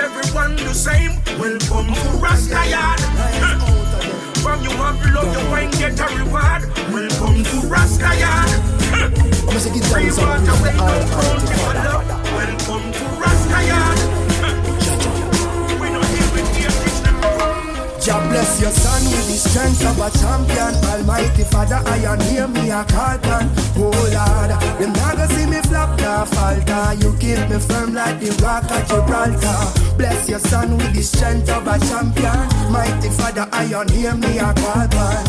Everyone 0.00 0.56
the 0.56 0.72
same. 0.72 1.12
Welcome 1.38 1.92
to 1.92 2.08
Rasta 2.24 2.64
Yard. 2.70 3.00
From 4.40 4.62
you 4.62 4.70
have 4.70 4.96
love, 5.12 5.28
you 5.36 5.44
won't 5.50 5.72
get 5.76 6.00
a 6.00 6.06
reward. 6.16 6.62
Welcome 6.88 7.44
to 7.44 7.56
Rasta 7.68 8.16
Yard. 8.16 8.50
Free 9.90 10.10
water, 10.16 10.56
we 10.62 10.70
no 10.72 10.88
bounty 11.12 11.54
for 11.60 11.74
love. 11.84 12.08
Welcome 12.32 12.92
to 12.96 13.04
Rasta 13.20 13.60
Yard. 13.68 13.98
With 15.80 16.48
Jah 18.00 18.20
bless 18.30 18.60
your 18.60 18.70
son 18.70 19.04
with 19.04 19.26
the 19.28 19.36
strength 19.36 19.84
of 19.84 20.00
a 20.00 20.08
champion. 20.18 20.74
Almighty 20.88 21.44
Father, 21.44 21.82
I 21.84 21.98
am 21.98 22.20
hear 22.20 22.48
me 22.48 22.70
a 22.70 22.84
pan. 22.84 23.50
Oh 23.76 23.90
Lord, 23.90 24.50
them 24.80 24.92
never 24.94 25.26
see 25.34 25.44
me 25.44 25.60
flop, 25.68 25.98
nah 26.00 26.24
falter. 26.24 26.94
You 27.04 27.12
keep 27.18 27.50
me 27.50 27.58
firm 27.58 27.92
like 27.92 28.18
the 28.18 28.30
rock 28.42 28.64
at 28.70 28.88
Gibraltar. 28.88 29.79
With 30.50 30.94
the 30.94 31.02
strength 31.02 31.48
of 31.48 31.64
a 31.64 31.78
champion. 31.78 32.72
Mighty 32.72 33.08
Father, 33.08 33.46
I 33.52 33.70
am 33.70 33.86
hear 33.86 34.16
me 34.16 34.38
a 34.38 34.52
call 34.52 34.88
pan. 34.90 35.22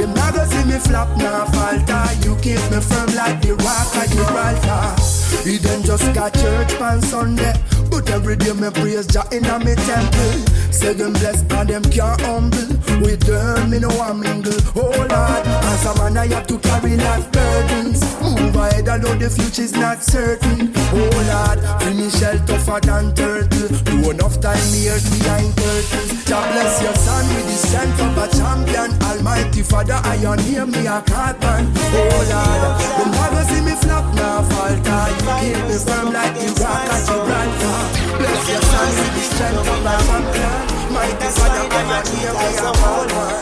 Them 0.00 0.16
see 0.48 0.64
me 0.64 0.78
flop, 0.80 1.12
nah 1.18 1.44
falter. 1.52 2.08
You 2.24 2.34
keep 2.40 2.56
me 2.72 2.80
firm 2.80 3.12
like 3.12 3.42
the 3.44 3.52
rock 3.60 3.92
at 4.00 4.08
Gibraltar. 4.08 4.96
He 5.44 5.58
then 5.58 5.82
just 5.82 6.14
got 6.14 6.32
church 6.32 6.72
on 6.80 7.02
Sunday. 7.02 7.52
But 7.90 8.08
every 8.08 8.36
day 8.36 8.54
me 8.54 8.70
praise 8.70 9.06
Jah 9.06 9.28
in 9.30 9.44
a 9.44 9.58
me 9.58 9.74
temple. 9.74 10.40
Say 10.72 10.94
them 10.94 11.12
blessed 11.12 11.52
and 11.52 11.68
them 11.68 11.84
can't 11.92 12.18
humble. 12.22 12.72
With 13.04 13.20
them 13.28 13.68
me 13.68 13.78
no 13.78 13.90
a 13.90 14.14
mingle. 14.14 14.56
Oh 14.74 14.88
Lord, 14.88 15.44
as 15.72 15.86
a 15.86 15.92
man 15.98 16.16
I 16.16 16.26
have 16.28 16.46
to 16.48 16.58
carry 16.58 16.96
life 16.96 17.30
burdens. 17.32 18.00
Move 18.20 18.56
ahead 18.56 18.88
although 18.88 19.16
the 19.16 19.30
future's 19.30 19.72
not 19.72 20.02
certain. 20.02 20.72
Oh 20.92 21.08
Lord, 21.30 21.58
finish 21.82 22.20
hell 22.20 22.38
tougher 22.46 22.80
than 22.84 23.14
turtle. 23.14 23.68
Do 23.88 24.10
enough 24.10 24.36
time 24.40 24.68
here 24.76 25.00
behind 25.00 25.56
curtains. 25.56 26.24
Jah 26.28 26.44
bless 26.52 26.82
your 26.82 26.94
son 26.94 27.24
with 27.34 27.46
the 27.48 27.56
strength 27.56 28.00
of 28.04 28.18
a 28.20 28.26
champion. 28.36 28.90
Almighty 29.02 29.62
Father, 29.62 29.98
I 30.04 30.24
on 30.26 30.38
hear 30.40 30.66
me 30.66 30.86
a 30.86 31.00
call. 31.00 31.34
Oh 31.40 32.20
Lord, 32.28 32.62
them 32.98 33.10
never 33.16 33.44
see 33.48 33.62
me 33.64 33.74
flop 33.80 34.06
now 34.14 34.44
falter. 34.52 35.02
You 35.08 35.24
keep 35.40 35.60
me 35.68 35.76
firm 35.80 36.12
like 36.12 36.36
the 36.36 36.48
rock 36.60 36.84
at 36.92 37.00
Gibraltar. 37.08 37.80
Bless 38.20 38.44
your 38.52 38.62
son 38.68 38.90
with 39.00 39.12
the 39.16 39.22
strength 39.32 39.70
of 39.72 39.72
a 39.72 39.94
champion. 40.04 40.60
Mighty 40.92 41.28
Father, 41.32 41.64
I 41.64 41.82
on 41.96 42.04
hear 42.12 42.32
me 42.36 42.50
a 42.60 42.70
call 42.76 43.06
man. 43.08 43.40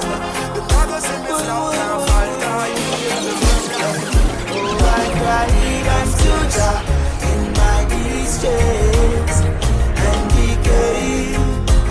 Them 0.55 0.67
never 0.71 1.01
see 1.03 1.19
me 1.27 1.33
flop 1.35 1.75
now 1.75 1.99
falter. 2.07 2.20
I 5.33 5.47
cried 5.47 5.87
unto 5.87 6.33
Jah 6.51 6.83
in 7.31 7.53
my 7.53 7.87
distress, 7.87 9.37
and 9.47 10.33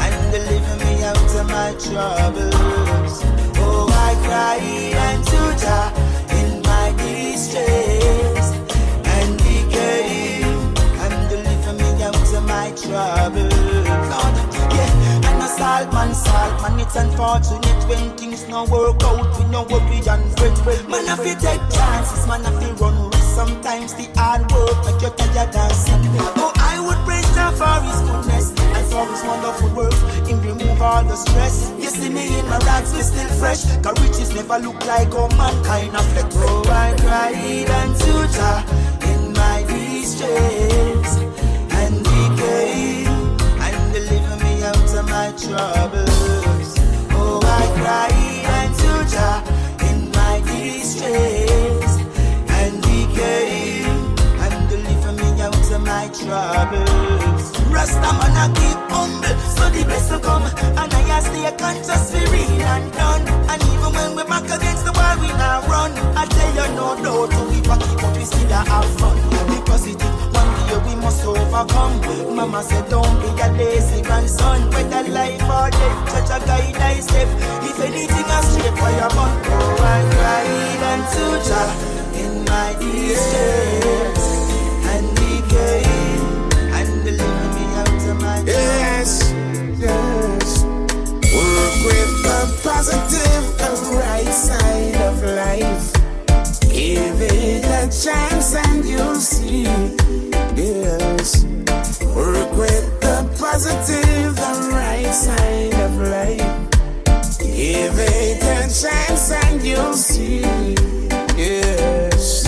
and 0.03 0.31
delivered 0.33 0.79
me 0.83 1.03
out 1.05 1.35
of 1.39 1.47
my 1.47 1.71
troubles. 1.79 3.23
Oh, 3.63 3.87
I 3.95 4.11
cried 4.27 4.95
unto 5.07 5.41
Jah 5.55 5.87
in 6.35 6.61
my 6.63 6.91
distress, 6.99 8.51
and 9.07 9.39
He 9.39 9.63
came 9.71 10.75
and 10.99 11.29
me 11.79 12.03
out 12.03 12.33
of 12.35 12.43
my 12.43 12.71
troubles. 12.75 13.55
Lord, 14.11 14.35
yeah, 14.75 15.29
and 15.31 15.39
salt 15.47 15.93
man, 15.93 16.13
salt 16.13 16.61
man, 16.61 16.79
it's 16.81 16.97
unfortunate 16.97 17.87
when 17.87 18.17
things 18.17 18.49
no 18.49 18.65
work 18.65 19.01
out. 19.03 19.39
We 19.39 19.45
no 19.45 19.63
worry 19.63 20.01
and 20.09 20.27
fret. 20.37 20.89
Man, 20.89 21.07
if 21.07 21.25
you 21.25 21.35
take 21.39 21.63
chances, 21.71 22.27
man, 22.27 22.43
if 22.43 22.61
you 22.61 22.73
run 22.83 23.18
sometimes 23.39 23.93
the 23.93 24.05
hard 24.19 24.43
work 24.51 24.77
make 24.85 25.01
you 25.01 25.11
tired 25.15 25.55
and 25.55 25.75
sick. 25.83 26.01
Oh, 26.43 26.51
I 26.71 26.75
would 26.85 26.99
praise 27.07 27.29
Jah 27.35 27.51
for 27.59 27.77
His 27.87 27.99
goodness 28.07 28.47
and 28.75 28.85
for 28.91 29.05
His 29.11 29.23
wonderful 29.23 29.69
works. 29.79 30.01
Him 30.27 30.41
remove 30.41 30.81
all 30.81 31.03
the 31.05 31.15
stress. 31.15 31.71
You 31.79 31.89
see 31.89 32.09
me 32.09 32.37
in 32.37 32.45
my 32.49 32.59
rags, 32.67 32.91
we 32.93 33.01
still 33.01 33.31
fresh. 33.39 33.63
Cause 33.83 33.95
riches 34.03 34.35
never 34.35 34.59
look 34.59 34.79
like 34.85 35.13
how 35.13 35.29
mankind 35.39 35.95
affect. 35.95 36.33
Oh, 36.35 36.63
I 36.67 36.87
cried 36.99 37.69
unto 37.79 38.13
Jah 38.35 38.78
Rasta 57.89 58.11
man 58.13 58.37
I 58.37 58.45
keep 58.53 58.79
humble. 58.93 59.35
So 59.57 59.65
the 59.73 59.83
best 59.89 60.13
come 60.21 60.45
And 60.77 60.93
I 60.93 61.01
just 61.09 61.27
stay 61.33 61.49
conscious 61.57 62.11
for 62.11 62.21
real 62.29 62.61
and 62.61 62.91
done 62.93 63.25
And 63.49 63.61
even 63.65 63.91
when 63.97 64.15
we 64.15 64.23
back 64.29 64.45
against 64.45 64.85
the 64.85 64.93
wall 64.93 65.17
we 65.17 65.29
now 65.33 65.65
run. 65.65 65.91
I 66.13 66.25
tell 66.25 66.51
you 66.53 66.67
no 66.77 66.87
doubt 67.01 67.31
no, 67.33 67.41
we 67.49 67.61
back 67.65 67.81
but 67.81 68.13
we 68.17 68.25
still 68.25 68.49
have 68.49 68.85
fun. 69.01 69.17
Be 69.49 69.57
positive 69.65 70.13
one 70.37 70.51
day 70.69 70.77
we 70.85 70.93
must 71.01 71.25
overcome. 71.25 72.35
Mama 72.35 72.61
said 72.61 72.87
don't 72.89 73.09
be 73.21 73.29
a 73.41 73.47
lazy 73.57 74.01
grandson. 74.03 74.69
Whether 74.69 75.09
life 75.09 75.41
or 75.49 75.69
death 75.73 75.99
Church 76.13 76.29
a 76.29 76.37
guide 76.45 77.01
step. 77.03 77.29
If 77.65 77.79
anything 77.81 78.27
I 78.29 78.41
straight 78.45 78.75
for 78.77 78.91
your 78.93 79.09
bun 79.17 79.33
Oh 79.49 79.81
I 79.81 79.99
cried 80.13 80.83
unto 80.93 81.25
Jah 81.41 81.69
in 82.21 82.45
my 82.45 82.69
distress. 82.77 84.28
Yes, 88.49 89.31
yes. 89.77 90.63
Work 91.37 91.75
with 91.85 92.13
the 92.25 92.39
positive, 92.63 93.45
the 93.61 93.71
right 93.95 94.33
side 94.33 94.95
of 95.05 95.21
life. 95.21 95.93
Give 96.61 97.21
it 97.21 97.63
a 97.65 97.85
chance 97.91 98.55
and 98.55 98.83
you'll 98.85 99.15
see. 99.17 99.65
Yes. 100.57 101.45
Work 102.15 102.51
with 102.57 102.99
the 103.01 103.29
positive, 103.37 104.35
the 104.35 104.69
right 104.73 105.13
side 105.13 105.73
of 105.85 105.93
life. 106.09 106.55
Give 107.37 107.99
it 107.99 108.41
a 108.41 108.65
chance 108.65 109.31
and 109.31 109.61
you'll 109.61 109.93
see. 109.93 110.41
Yes. 111.37 112.47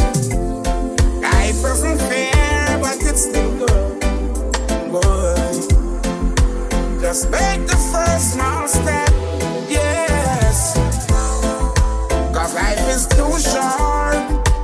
Life 1.22 1.64
isn't 1.74 2.00
fair, 2.10 2.80
but 2.82 2.98
it's 3.04 3.26
still 3.30 3.51
Just 7.12 7.30
make 7.30 7.68
the 7.68 7.76
first 7.92 8.36
small 8.36 8.70
step. 8.70 9.10
Yes. 9.70 10.76
Cause 12.34 12.56
life 12.56 12.88
is 12.88 13.06
too 13.06 13.38
short 13.52 14.16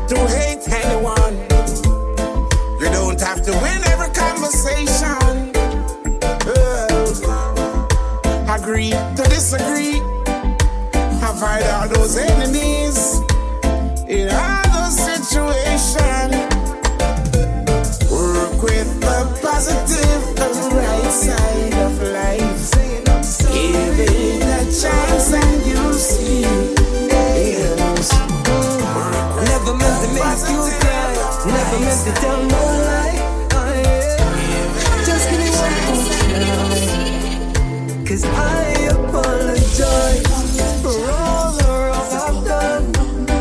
to 0.07 0.15
hate 0.31 0.63
anyone. 0.71 1.35
You 2.79 2.89
don't 2.89 3.19
have 3.19 3.41
to 3.43 3.51
win 3.51 3.83
every 3.91 4.11
conversation. 4.15 5.51
Uh, 6.47 6.87
agree 8.47 8.96
Oh. 32.09 32.13
Just 35.05 35.29
give 35.29 35.39
me 35.39 35.49
one 35.49 35.75
more 35.85 36.01
I 38.23 38.65
apologize 38.91 40.23
for 40.81 40.97
all 41.11 41.51
the 41.59 41.67
wrong 41.85 42.11
I've 42.25 42.39
done. 42.45 42.85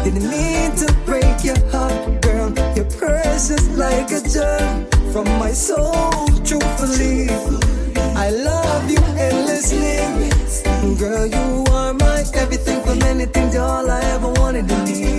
Didn't 0.04 0.28
mean 0.28 0.70
to 0.76 0.86
break 1.04 1.44
your 1.44 1.60
heart, 1.70 2.20
girl. 2.22 2.52
You're 2.74 2.90
precious 2.98 3.68
like 3.76 4.10
a 4.10 4.20
gem 4.28 4.86
from 5.12 5.26
my 5.38 5.52
soul, 5.52 6.26
truthfully. 6.44 7.30
I 8.16 8.30
love 8.30 8.90
you. 8.90 8.96
Girl, 10.98 11.26
you 11.26 11.64
are 11.72 11.92
my 11.92 12.24
everything 12.34 12.80
from 12.82 13.02
anything 13.02 13.50
to 13.50 13.58
all 13.58 13.90
I 13.90 14.00
ever 14.14 14.32
wanted 14.40 14.66
to 14.66 14.84
need. 14.84 15.15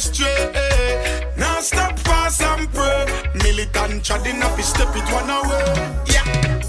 Never 0.00 0.24
ever 0.26 0.52
stray. 0.52 1.30
Now 1.36 1.60
stop 1.60 1.98
fast 1.98 2.42
and 2.42 2.72
pray. 2.72 3.06
Militant 3.34 4.04
treading 4.04 4.42
up, 4.42 4.58
step 4.60 4.94
it 4.96 5.12
one 5.12 5.30
away. 5.30 6.02
Yeah. 6.06 6.24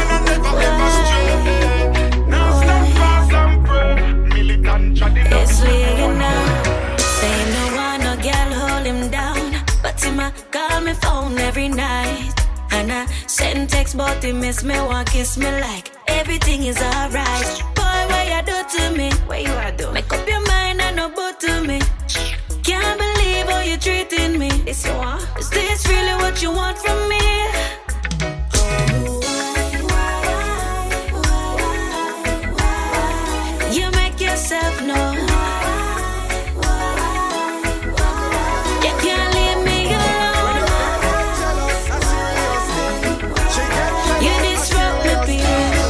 I 0.09 0.23
never 0.25 0.53
ever 0.67 0.89
stray. 0.97 2.25
Now 2.27 2.61
stop 2.61 2.85
fast 2.97 3.33
and 3.33 3.65
pray. 3.65 3.95
Militant 4.33 4.97
chatting 4.97 5.27
up. 5.27 5.41
It's 5.41 5.61
Leah 5.61 6.13
now. 6.15 6.97
Say 6.97 7.37
no 7.55 7.63
one, 7.75 7.99
no 8.01 8.13
girl 8.21 8.51
hold 8.59 8.85
him 8.85 9.09
down. 9.11 9.63
But 9.83 10.01
him 10.01 10.19
call 10.51 10.81
me 10.81 10.93
phone 10.93 11.37
every 11.37 11.69
night. 11.69 12.33
And 12.71 12.91
I 12.91 13.05
send 13.27 13.69
text 13.69 13.97
but 13.97 14.23
he 14.23 14.33
miss 14.33 14.63
me, 14.63 14.75
want 14.79 15.09
kiss 15.09 15.37
me 15.37 15.51
like 15.61 15.91
everything 16.07 16.63
is 16.63 16.81
alright. 16.81 17.63
Boy, 17.75 17.99
what 18.09 18.25
you 18.27 18.41
do 18.45 18.57
to 18.77 18.97
me? 18.97 19.11
What 19.27 19.41
you 19.43 19.51
are 19.51 19.71
do? 19.71 19.91
Make 19.91 20.11
up 20.13 20.27
your 20.27 20.41
mind 20.47 20.81
and 20.81 20.95
no 20.95 21.09
but 21.09 21.39
to 21.41 21.61
me. 21.63 21.79
Can't 22.63 22.99
believe 22.99 23.18
you 23.69 23.77
treating 23.77 24.39
me. 24.39 24.49
This 24.65 24.83
you 24.85 24.93
want? 24.95 25.21
Is 25.37 25.49
this 25.51 25.87
really 25.87 26.15
what 26.15 26.41
you 26.41 26.51
want 26.51 26.77
from 26.79 26.97
me? 27.07 27.19
You 33.71 33.91
make 33.91 34.19
yourself 34.19 34.81
know. 34.81 35.11
You 38.85 38.93
can't 39.03 39.29
leave 39.37 39.61
me 39.69 39.93
alone. 39.93 40.65
You 44.25 44.33
disrupt 44.45 45.05
me, 45.05 45.13
peace. 45.27 45.89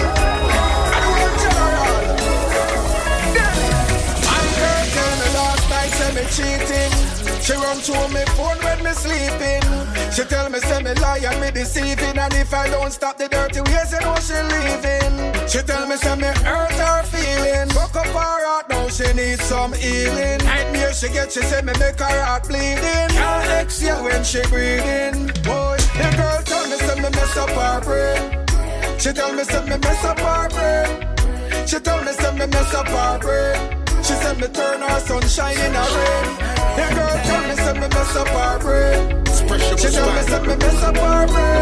And 4.35 4.49
girl 4.59 4.85
tell 4.95 5.13
me 5.21 5.27
last 5.37 5.65
night 5.69 5.91
say 5.97 6.11
me 6.15 6.23
cheating. 6.35 7.08
She 7.41 7.53
run 7.53 7.77
through 7.77 8.07
me 8.13 8.23
phone 8.35 8.57
when 8.63 8.83
me 8.83 8.91
sleeping. 8.91 9.63
She 10.11 10.23
tell 10.25 10.49
me 10.49 10.59
say 10.59 10.83
me 10.83 10.93
lie 10.95 11.19
me 11.41 11.51
deceiving. 11.51 12.17
And 12.17 12.33
if 12.33 12.53
I 12.53 12.69
don't 12.69 12.91
stop 12.91 13.17
the 13.17 13.27
dirty 13.27 13.61
ways, 13.61 13.91
you 13.91 13.99
know 14.01 14.15
she 14.19 14.37
leaving. 14.51 15.47
She 15.47 15.59
tell 15.61 15.87
me 15.87 15.95
say 15.97 16.15
me 16.15 16.27
hurt 16.43 16.71
her 16.73 17.03
feeling. 17.03 17.69
Broke 17.69 17.95
up 17.95 18.05
her 18.07 18.37
heart 18.45 18.69
now 18.69 18.87
she 18.89 19.11
needs 19.13 19.43
some 19.43 19.73
healing. 19.73 20.39
Nightmare 20.45 20.93
she 20.93 21.09
get 21.09 21.31
she 21.31 21.41
say 21.41 21.61
me 21.61 21.73
make 21.79 21.99
her 21.99 22.23
heart 22.25 22.47
bleeding. 22.47 23.09
Can't 23.15 23.49
exhale 23.63 24.03
when 24.03 24.23
she 24.23 24.41
breathing. 24.49 25.27
Boy, 25.43 25.77
the 25.97 26.09
girl 26.17 26.41
tell 26.43 26.67
me 26.69 26.77
say 26.77 26.95
me 26.95 27.09
mess 27.09 27.37
up 27.37 27.49
her 27.49 27.81
brain. 27.81 28.99
She 28.99 29.13
tell 29.13 29.33
me 29.33 29.43
say 29.43 29.63
me 29.63 29.77
mess 29.77 30.03
up 30.03 30.19
her 30.19 30.49
brain. 30.49 31.09
She 31.65 31.79
tell 31.79 32.03
me 32.03 32.11
say 32.11 32.31
me 32.33 32.45
mess 32.47 32.73
up 32.73 32.87
her 32.87 33.19
brain. 33.19 33.79
She 34.03 34.13
said 34.13 34.39
me 34.39 34.47
turn 34.47 34.81
her 34.81 34.99
sunshine 35.01 35.57
in 35.57 35.73
rain. 35.73 36.58
The 36.77 36.85
girl 36.95 37.17
tell 37.27 37.43
me 37.47 37.55
say 37.55 37.73
me 37.73 37.87
mess 37.87 38.15
up 38.15 38.27
her 38.27 38.59
brain. 38.59 39.01
She 39.79 39.87
tell 39.89 40.11
me 40.13 40.21
say 40.21 40.39
me 40.41 40.55
mess 40.55 40.83
up 40.83 40.97
her 40.97 41.27
brain. 41.27 41.61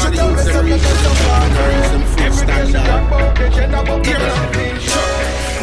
She 0.00 0.08
tell 0.16 0.30
me 0.30 0.42
say 0.42 0.62
me 0.62 0.70
mess 0.70 1.06
up 1.06 1.16
her 1.26 1.46
brain. 1.54 2.02
Everything 2.26 2.66
she 2.66 2.72
got 2.72 3.02
about 3.06 3.34
the 3.36 3.44
gender 3.50 3.82
but 3.86 5.11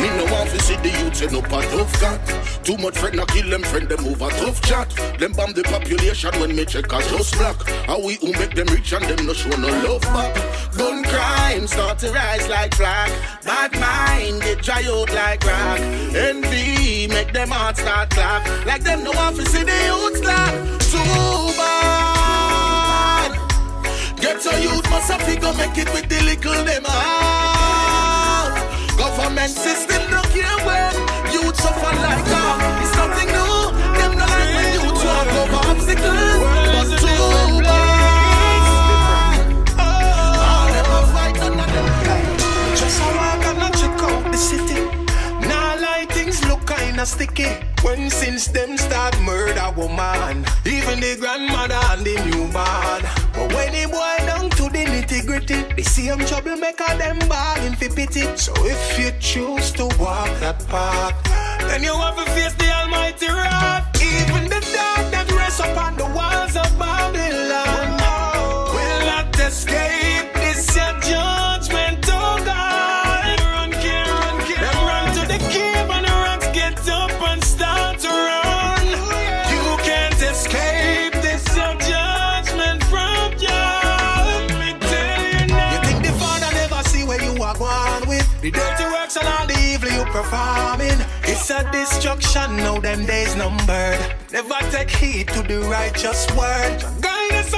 me 0.01 0.09
no 0.17 0.25
want 0.31 0.49
to 0.49 0.59
see 0.61 0.75
the 0.77 0.89
youth 0.89 1.21
end 1.21 1.35
up 1.35 1.51
a 1.51 1.61
tough 1.71 1.93
cat. 1.99 2.19
Too 2.63 2.77
much 2.77 2.97
friend 2.97 3.15
na 3.17 3.25
kill 3.25 3.49
them 3.49 3.63
friend 3.63 3.87
them 3.89 4.05
over 4.05 4.29
tough 4.29 4.61
chat. 4.61 4.89
Them 5.19 5.33
bomb 5.33 5.53
the 5.53 5.63
population 5.63 6.31
when 6.39 6.55
me 6.55 6.65
check 6.65 6.91
a 6.91 6.99
just 7.09 7.37
black. 7.37 7.57
How 7.87 7.99
we 7.99 8.15
who 8.15 8.31
make 8.33 8.55
them 8.55 8.67
rich 8.67 8.93
and 8.93 9.05
them 9.05 9.25
no 9.25 9.33
show 9.33 9.49
no 9.57 9.67
love 9.85 10.01
back. 10.13 10.35
Gun 10.77 11.03
crime 11.03 11.67
start 11.67 11.99
to 11.99 12.11
rise 12.11 12.47
like 12.47 12.73
flag. 12.75 13.11
Bad 13.43 13.73
mind 13.79 14.41
get 14.41 14.61
dry 14.61 14.83
out 14.87 15.11
like 15.13 15.43
rock. 15.45 15.79
Envy 16.15 17.07
make 17.07 17.33
them 17.33 17.49
heart 17.49 17.77
start 17.77 18.09
clap. 18.11 18.45
Like 18.65 18.83
them 18.83 19.03
no 19.03 19.11
want 19.11 19.35
to 19.37 19.45
see 19.45 19.63
the 19.63 19.79
youth 19.89 20.21
clap. 20.21 20.53
Too 20.91 21.53
bad. 21.57 23.31
Get 24.19 24.43
your 24.45 24.57
youth 24.59 24.89
must 24.89 25.11
have 25.11 25.21
figure 25.23 25.53
make 25.53 25.77
it 25.77 25.91
with 25.93 26.07
the 26.09 26.21
little 26.23 26.63
them 26.63 26.85
out. 26.85 27.88
Government 28.99 29.49
system 29.49 30.01
don't 30.11 30.27
care 30.27 30.59
when 30.67 30.93
youth 31.31 31.55
suffer 31.55 31.95
like 32.03 32.25
that. 32.25 32.57
It's 32.83 32.93
nothing 32.97 33.29
new. 33.31 33.71
Them 33.97 34.11
not 34.17 34.27
like 34.27 34.51
when 34.55 34.67
youth 34.75 34.99
walk 35.07 35.31
over 35.39 35.61
obstacles. 35.71 36.39
But 36.75 36.99
too 36.99 37.63
bad. 37.63 39.39
All 39.79 40.67
them 40.75 40.89
fight, 41.13 41.35
none 41.39 41.55
them 41.55 41.87
Just 42.75 42.99
a 42.99 43.07
walk 43.15 43.45
and 43.45 43.63
a 43.63 43.69
check 43.79 44.03
out 44.03 44.31
the 44.33 44.37
city. 44.37 44.98
Kinda 46.69 47.05
sticky. 47.05 47.49
When 47.81 48.09
since 48.09 48.47
them 48.47 48.77
start 48.77 49.19
murder 49.21 49.71
woman, 49.75 50.45
even 50.65 50.99
the 50.99 51.15
grandmother 51.19 51.79
and 51.91 52.05
the 52.05 52.15
newborn. 52.25 53.01
But 53.33 53.47
when 53.53 53.71
the 53.73 53.87
boy 53.89 54.17
down 54.25 54.49
to 54.51 54.63
the 54.75 54.83
nitty 54.85 55.25
gritty, 55.25 55.61
they 55.63 55.73
the 55.73 55.83
same 55.83 56.19
troublemaker 56.25 56.93
them 56.97 57.19
balling 57.27 57.75
for 57.75 57.89
pity. 57.89 58.25
So 58.35 58.53
if 58.57 58.99
you 58.99 59.11
choose 59.19 59.71
to 59.73 59.85
walk 59.97 60.31
that 60.41 60.59
path, 60.67 61.15
then 61.67 61.83
you 61.83 61.93
have 61.93 62.17
to 62.17 62.25
face 62.31 62.53
the 62.53 62.69
Almighty 62.79 63.27
wrath. 63.27 63.85
Even 64.01 64.43
the 64.53 64.61
dark 64.75 65.11
that 65.13 65.31
rests 65.31 65.59
upon 65.59 65.95
the 65.95 66.05
walls 66.05 66.55
of 66.55 66.69
Babylon 66.77 66.98
performing? 90.29 90.99
It's 91.23 91.49
a 91.49 91.69
destruction, 91.71 92.57
now 92.57 92.79
them 92.79 93.05
days 93.05 93.35
numbered. 93.35 93.99
Never 94.31 94.59
take 94.71 94.91
heed 94.91 95.27
to 95.29 95.41
the 95.41 95.59
righteous 95.61 96.27
word. 96.35 96.83
Guide 97.01 97.33
us 97.33 97.48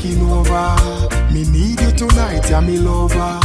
taking 0.00 0.22
over. 0.30 0.76
Me 1.32 1.44
need 1.50 1.80
you 1.80 1.92
tonight, 1.92 2.48
yeah, 2.50 2.60
me 2.60 2.78
lover. 2.78 3.40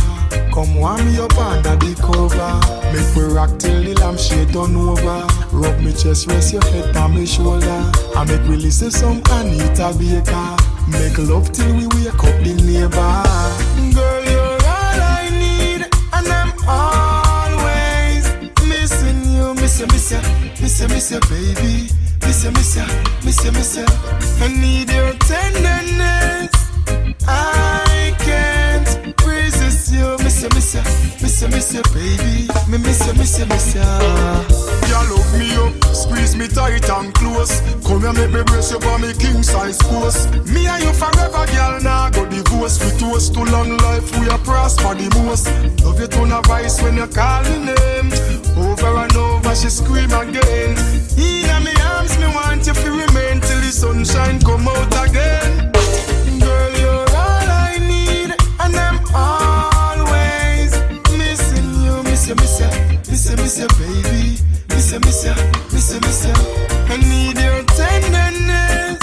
Come 0.53 0.75
warm 0.75 1.05
me 1.05 1.19
up 1.19 1.37
under 1.37 1.75
the 1.75 1.95
cover. 1.99 2.59
Make 2.93 3.15
we 3.15 3.33
rock 3.33 3.57
till 3.59 3.83
the 3.83 3.93
lampshade 3.95 4.53
turn 4.53 4.75
over. 4.75 5.27
Rub 5.51 5.79
me 5.81 5.91
chest, 5.91 6.27
rest 6.27 6.53
your 6.53 6.63
head 6.65 6.95
on 6.95 7.13
my 7.13 7.25
shoulder. 7.25 7.91
I 8.15 8.23
make 8.25 8.47
we 8.47 8.57
listen 8.57 8.91
some 8.91 9.21
Anita 9.31 9.93
Baker. 9.97 10.55
Make 10.87 11.17
love 11.17 11.51
till 11.51 11.75
we 11.75 11.87
wake 11.87 12.13
up 12.13 12.37
the 12.43 12.53
neighbor. 12.63 13.15
Girl, 13.93 14.23
you're 14.23 14.59
all 14.75 15.01
I 15.01 15.29
need, 15.31 15.81
and 16.13 16.27
I'm 16.27 16.51
always 16.67 18.25
missing 18.67 19.31
you. 19.33 19.53
Miss 19.55 19.79
you, 19.79 19.87
miss 19.87 20.11
you, 20.11 20.19
miss 20.61 20.79
you, 20.79 20.87
miss 20.87 21.11
you, 21.11 21.19
baby. 21.29 22.04
Miss 22.25 22.43
you, 22.43 22.51
miss 22.51 22.75
you, 22.75 22.85
miss 23.23 23.45
you, 23.45 23.51
miss 23.51 23.77
you. 23.77 23.85
I 24.41 24.47
need 24.47 24.89
your 24.89 25.13
tenderness. 25.13 26.55
Resist 27.27 27.54
you. 30.45 30.55
Miss 30.55 30.73
you, 30.73 30.81
miss 31.21 31.41
you, 31.41 31.47
miss 31.49 31.73
you, 31.73 31.83
baby. 31.93 32.47
Me 32.69 32.77
miss 32.77 33.05
you, 33.07 33.13
miss 33.13 33.39
you, 33.39 33.45
miss 33.45 33.75
you. 33.75 33.81
You 34.89 35.01
look 35.09 35.27
me 35.37 35.49
up, 35.55 35.73
squeeze 35.95 36.35
me 36.35 36.47
tight 36.47 36.89
and 36.89 37.13
close. 37.13 37.61
Come 37.85 38.01
here, 38.01 38.13
make 38.13 38.31
me 38.31 38.43
brace 38.43 38.71
you 38.71 38.79
for 38.79 38.97
me 38.99 39.13
king 39.13 39.43
size 39.43 39.77
post. 39.77 40.29
Me 40.47 40.67
and 40.67 40.83
you 40.83 40.93
forever, 40.93 41.45
girl. 41.51 41.81
Now 41.81 42.09
go 42.09 42.25
divorce. 42.25 42.79
We 42.83 42.91
toast 42.99 43.33
to 43.33 43.43
long 43.43 43.77
life, 43.77 44.07
we 44.19 44.29
are 44.29 44.39
prosper 44.39 44.95
the 44.95 45.09
most. 45.23 45.47
Love 45.83 45.99
you 45.99 46.07
to 46.07 46.25
no 46.25 46.41
voice 46.41 46.81
when 46.81 46.97
you 46.97 47.07
call 47.07 47.43
me 47.43 47.73
name. 47.73 48.11
Over 48.57 48.97
and 49.03 49.15
over, 49.15 49.55
she 49.55 49.69
scream 49.69 50.11
again. 50.13 50.77
In 51.17 51.63
me 51.63 51.73
arms, 51.81 52.17
me 52.19 52.27
want 52.27 52.65
you 52.67 52.73
to 52.73 52.89
remain 52.91 53.41
till 53.41 53.61
the 53.61 53.71
sunshine 53.71 54.39
come 54.41 54.67
out 54.67 55.09
again. 55.09 55.74
Miss 63.55 63.59
you, 63.59 63.85
baby. 63.85 64.37
Miss 64.69 64.91
you, 64.91 64.99
miss 64.99 65.23
you, 65.23 65.33
miss 65.71 65.93
you, 65.93 65.99
miss 66.01 66.25
you. 66.25 66.33
I 66.89 66.97
need 66.97 67.37
your 67.37 67.63
tenderness. 67.63 68.99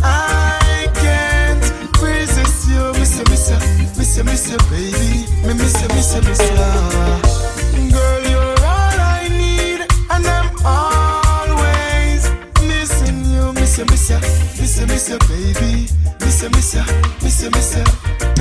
I 0.00 0.88
can't 0.94 2.00
resist 2.00 2.68
you. 2.68 2.92
Miss 2.92 3.18
you, 3.18 3.24
miss 3.28 3.50
you, 3.50 3.58
miss 3.96 4.16
you, 4.16 4.24
miss 4.24 4.50
you, 4.50 4.58
baby. 4.70 5.26
Me 5.46 5.54
miss 5.54 5.82
you, 5.82 5.88
miss 5.88 6.14
you, 6.14 6.22
miss 6.22 6.40
you. 6.40 7.90
Girl, 7.90 8.20
you're 8.30 8.56
all 8.62 8.98
I 9.00 9.28
need, 9.30 9.80
and 10.10 10.26
I'm 10.26 10.50
always 10.64 12.28
missing 12.62 13.24
you. 13.24 13.52
Miss 13.54 13.78
you, 13.78 13.84
miss 13.86 14.10
you, 14.10 14.18
miss 14.60 14.78
you, 14.78 14.86
miss 14.86 15.08
you, 15.08 15.18
baby. 15.28 15.88
Miss 16.20 16.42
you, 16.42 16.50
miss 16.50 16.74
you, 16.74 16.84
miss 17.22 17.42
you, 17.42 17.50
miss 17.50 17.76
you. 17.76 17.84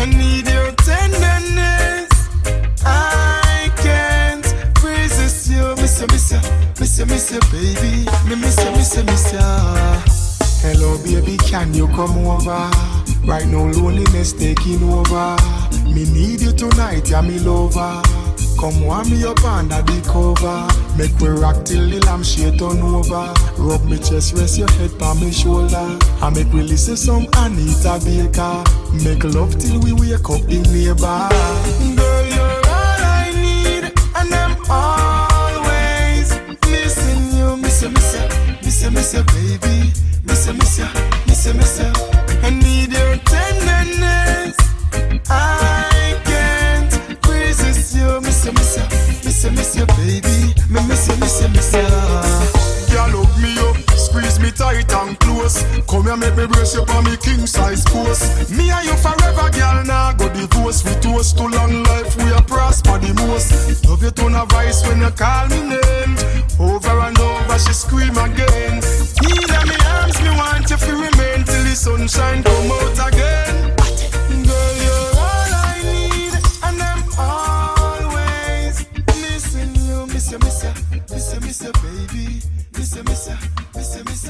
I 0.01 0.05
need 0.05 0.47
your 0.47 0.60
Miss 6.01 6.31
you, 6.31 6.39
miss 6.79 6.99
you, 6.99 7.05
miss 7.05 7.31
you, 7.31 7.31
miss 7.31 7.31
you, 7.31 7.39
baby. 7.51 8.09
Me 8.27 8.35
miss 8.35 8.57
you, 8.63 8.71
miss 8.71 8.97
you, 8.97 9.03
miss 9.03 9.33
you. 9.33 9.39
Hello, 10.63 10.97
baby, 11.03 11.37
can 11.37 11.75
you 11.75 11.87
come 11.89 12.25
over? 12.25 12.71
Right 13.23 13.45
now, 13.45 13.67
loneliness 13.67 14.33
taking 14.33 14.81
over. 14.89 15.37
Me 15.85 16.05
need 16.11 16.41
you 16.41 16.53
tonight, 16.53 17.07
yeah, 17.07 17.21
me 17.21 17.37
lover. 17.37 18.01
Come 18.59 18.81
warm 18.83 19.11
me 19.11 19.23
up 19.25 19.43
under 19.43 19.81
the 19.83 20.01
cover. 20.01 20.65
Make 20.97 21.15
we 21.19 21.27
rock 21.29 21.65
till 21.65 21.87
the 21.87 21.99
lampshade 22.05 22.57
turn 22.57 22.81
over. 22.81 23.33
Rub 23.61 23.85
me 23.85 23.97
chest, 23.97 24.33
rest 24.33 24.57
your 24.57 24.71
head 24.71 24.99
on 25.03 25.19
my 25.19 25.29
shoulder. 25.29 25.99
I 26.21 26.31
make 26.31 26.51
we 26.51 26.63
listen 26.63 26.97
some 26.97 27.27
Anita 27.37 28.01
Baker. 28.03 28.63
Make 29.03 29.23
love 29.23 29.57
till 29.59 29.79
we 29.81 29.93
wake 29.93 30.29
up 30.29 30.41
the 30.49 30.65
neighbor. 30.73 31.90
Miss 39.11 39.13
you, 39.13 39.23
baby. 39.23 39.91
Miss 40.23 40.47
you, 40.47 40.53
miss 40.53 40.79
you, 40.79 40.85
miss 41.27 41.45
you, 41.45 41.53
miss 41.53 41.79
you. 41.79 41.91
I 42.43 42.49
need 42.49 42.91
your 42.91 43.17
tenderness. 43.17 44.55
I 45.29 46.19
can't 46.23 47.27
resist 47.27 47.95
you. 47.95 48.21
Miss 48.21 48.45
you, 48.45 48.53
miss 48.53 48.77
you, 48.77 48.83
miss 49.23 49.43
you, 49.43 49.51
miss 49.51 49.75
you, 49.75 49.85
baby. 49.85 50.53
Me 50.69 50.87
miss 50.87 51.07
you, 51.07 51.17
miss 51.17 51.41
you, 51.41 51.49
miss 51.49 51.73
you. 51.73 51.87
Girl, 52.91 53.23
hug 53.23 53.41
me 53.41 53.57
up, 53.59 53.77
squeeze 53.97 54.39
me 54.39 54.51
tight 54.51 54.91
and 54.93 55.19
close. 55.19 55.63
Come 55.87 56.03
here, 56.03 56.17
make 56.17 56.35
me 56.35 56.47
brace 56.47 56.75
you 56.75 56.85
for 56.85 57.01
me 57.01 57.17
king 57.17 57.45
size 57.47 57.83
post. 57.85 58.51
Me 58.51 58.69
and 58.69 58.85
you 58.85 58.95
forever, 58.95 59.49
girl. 59.51 59.83
Now 59.83 60.13
go 60.13 60.29
divorce. 60.29 60.83
We 60.85 60.93
toast 61.01 61.37
to 61.37 61.47
long 61.47 61.83
life, 61.83 62.15
we 62.17 62.31
are 62.31 62.43
prosper 62.43 62.97
the 62.99 63.13
most. 63.15 63.85
Love 63.87 64.03
you 64.03 64.11
to 64.11 64.29
no 64.29 64.45
voice 64.45 64.85
when 64.87 65.01
you 65.01 65.11
call 65.11 65.47
me 65.47 65.75
name. 65.75 66.15
Over 66.59 66.99
and 66.99 67.17
over, 67.51 67.59
she 67.59 67.73
scream 67.73 68.17
again. 68.17 68.81
Need 69.21 69.49
me 69.67 69.75
arms, 69.87 70.21
me 70.21 70.29
want 70.37 70.69
you 70.69 70.77
to 70.77 70.91
remain 70.91 71.43
till 71.45 71.63
the 71.63 71.75
sunshine 71.75 72.43
come 72.43 72.71
out 72.71 73.07
again. 73.07 73.75
Girl, 74.45 74.75
you're 74.83 75.11
all 75.19 75.51
I 75.53 75.81
need, 75.83 76.33
and 76.63 76.81
I'm 76.81 77.03
always 77.19 78.87
you. 79.87 80.05
Miss 80.07 80.31
miss 80.31 80.63
miss 81.09 81.41
miss 81.41 81.61
baby. 81.81 82.41
Miss 82.73 82.95
miss 83.03 83.29
miss 83.75 84.03
miss. 84.05 84.29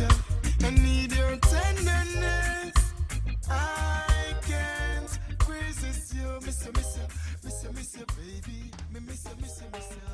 I 0.64 0.70
need 0.70 1.12
your 1.16 1.38
tenderness. 1.38 2.74
I 3.50 4.34
can't 4.48 5.20
resist 5.48 6.14
you, 6.16 6.40
miss 6.46 6.66
you, 6.66 6.72
miss 6.74 6.98
you, 6.98 7.08
miss 7.44 7.64
you, 7.64 7.72
miss 7.74 7.98
you, 7.98 8.06
baby. 8.18 8.72
Me 8.94 9.00
miss 9.06 9.26
you, 9.26 9.42
miss 9.42 9.62
you, 9.62 9.68
miss 9.74 9.90
you. 9.92 10.11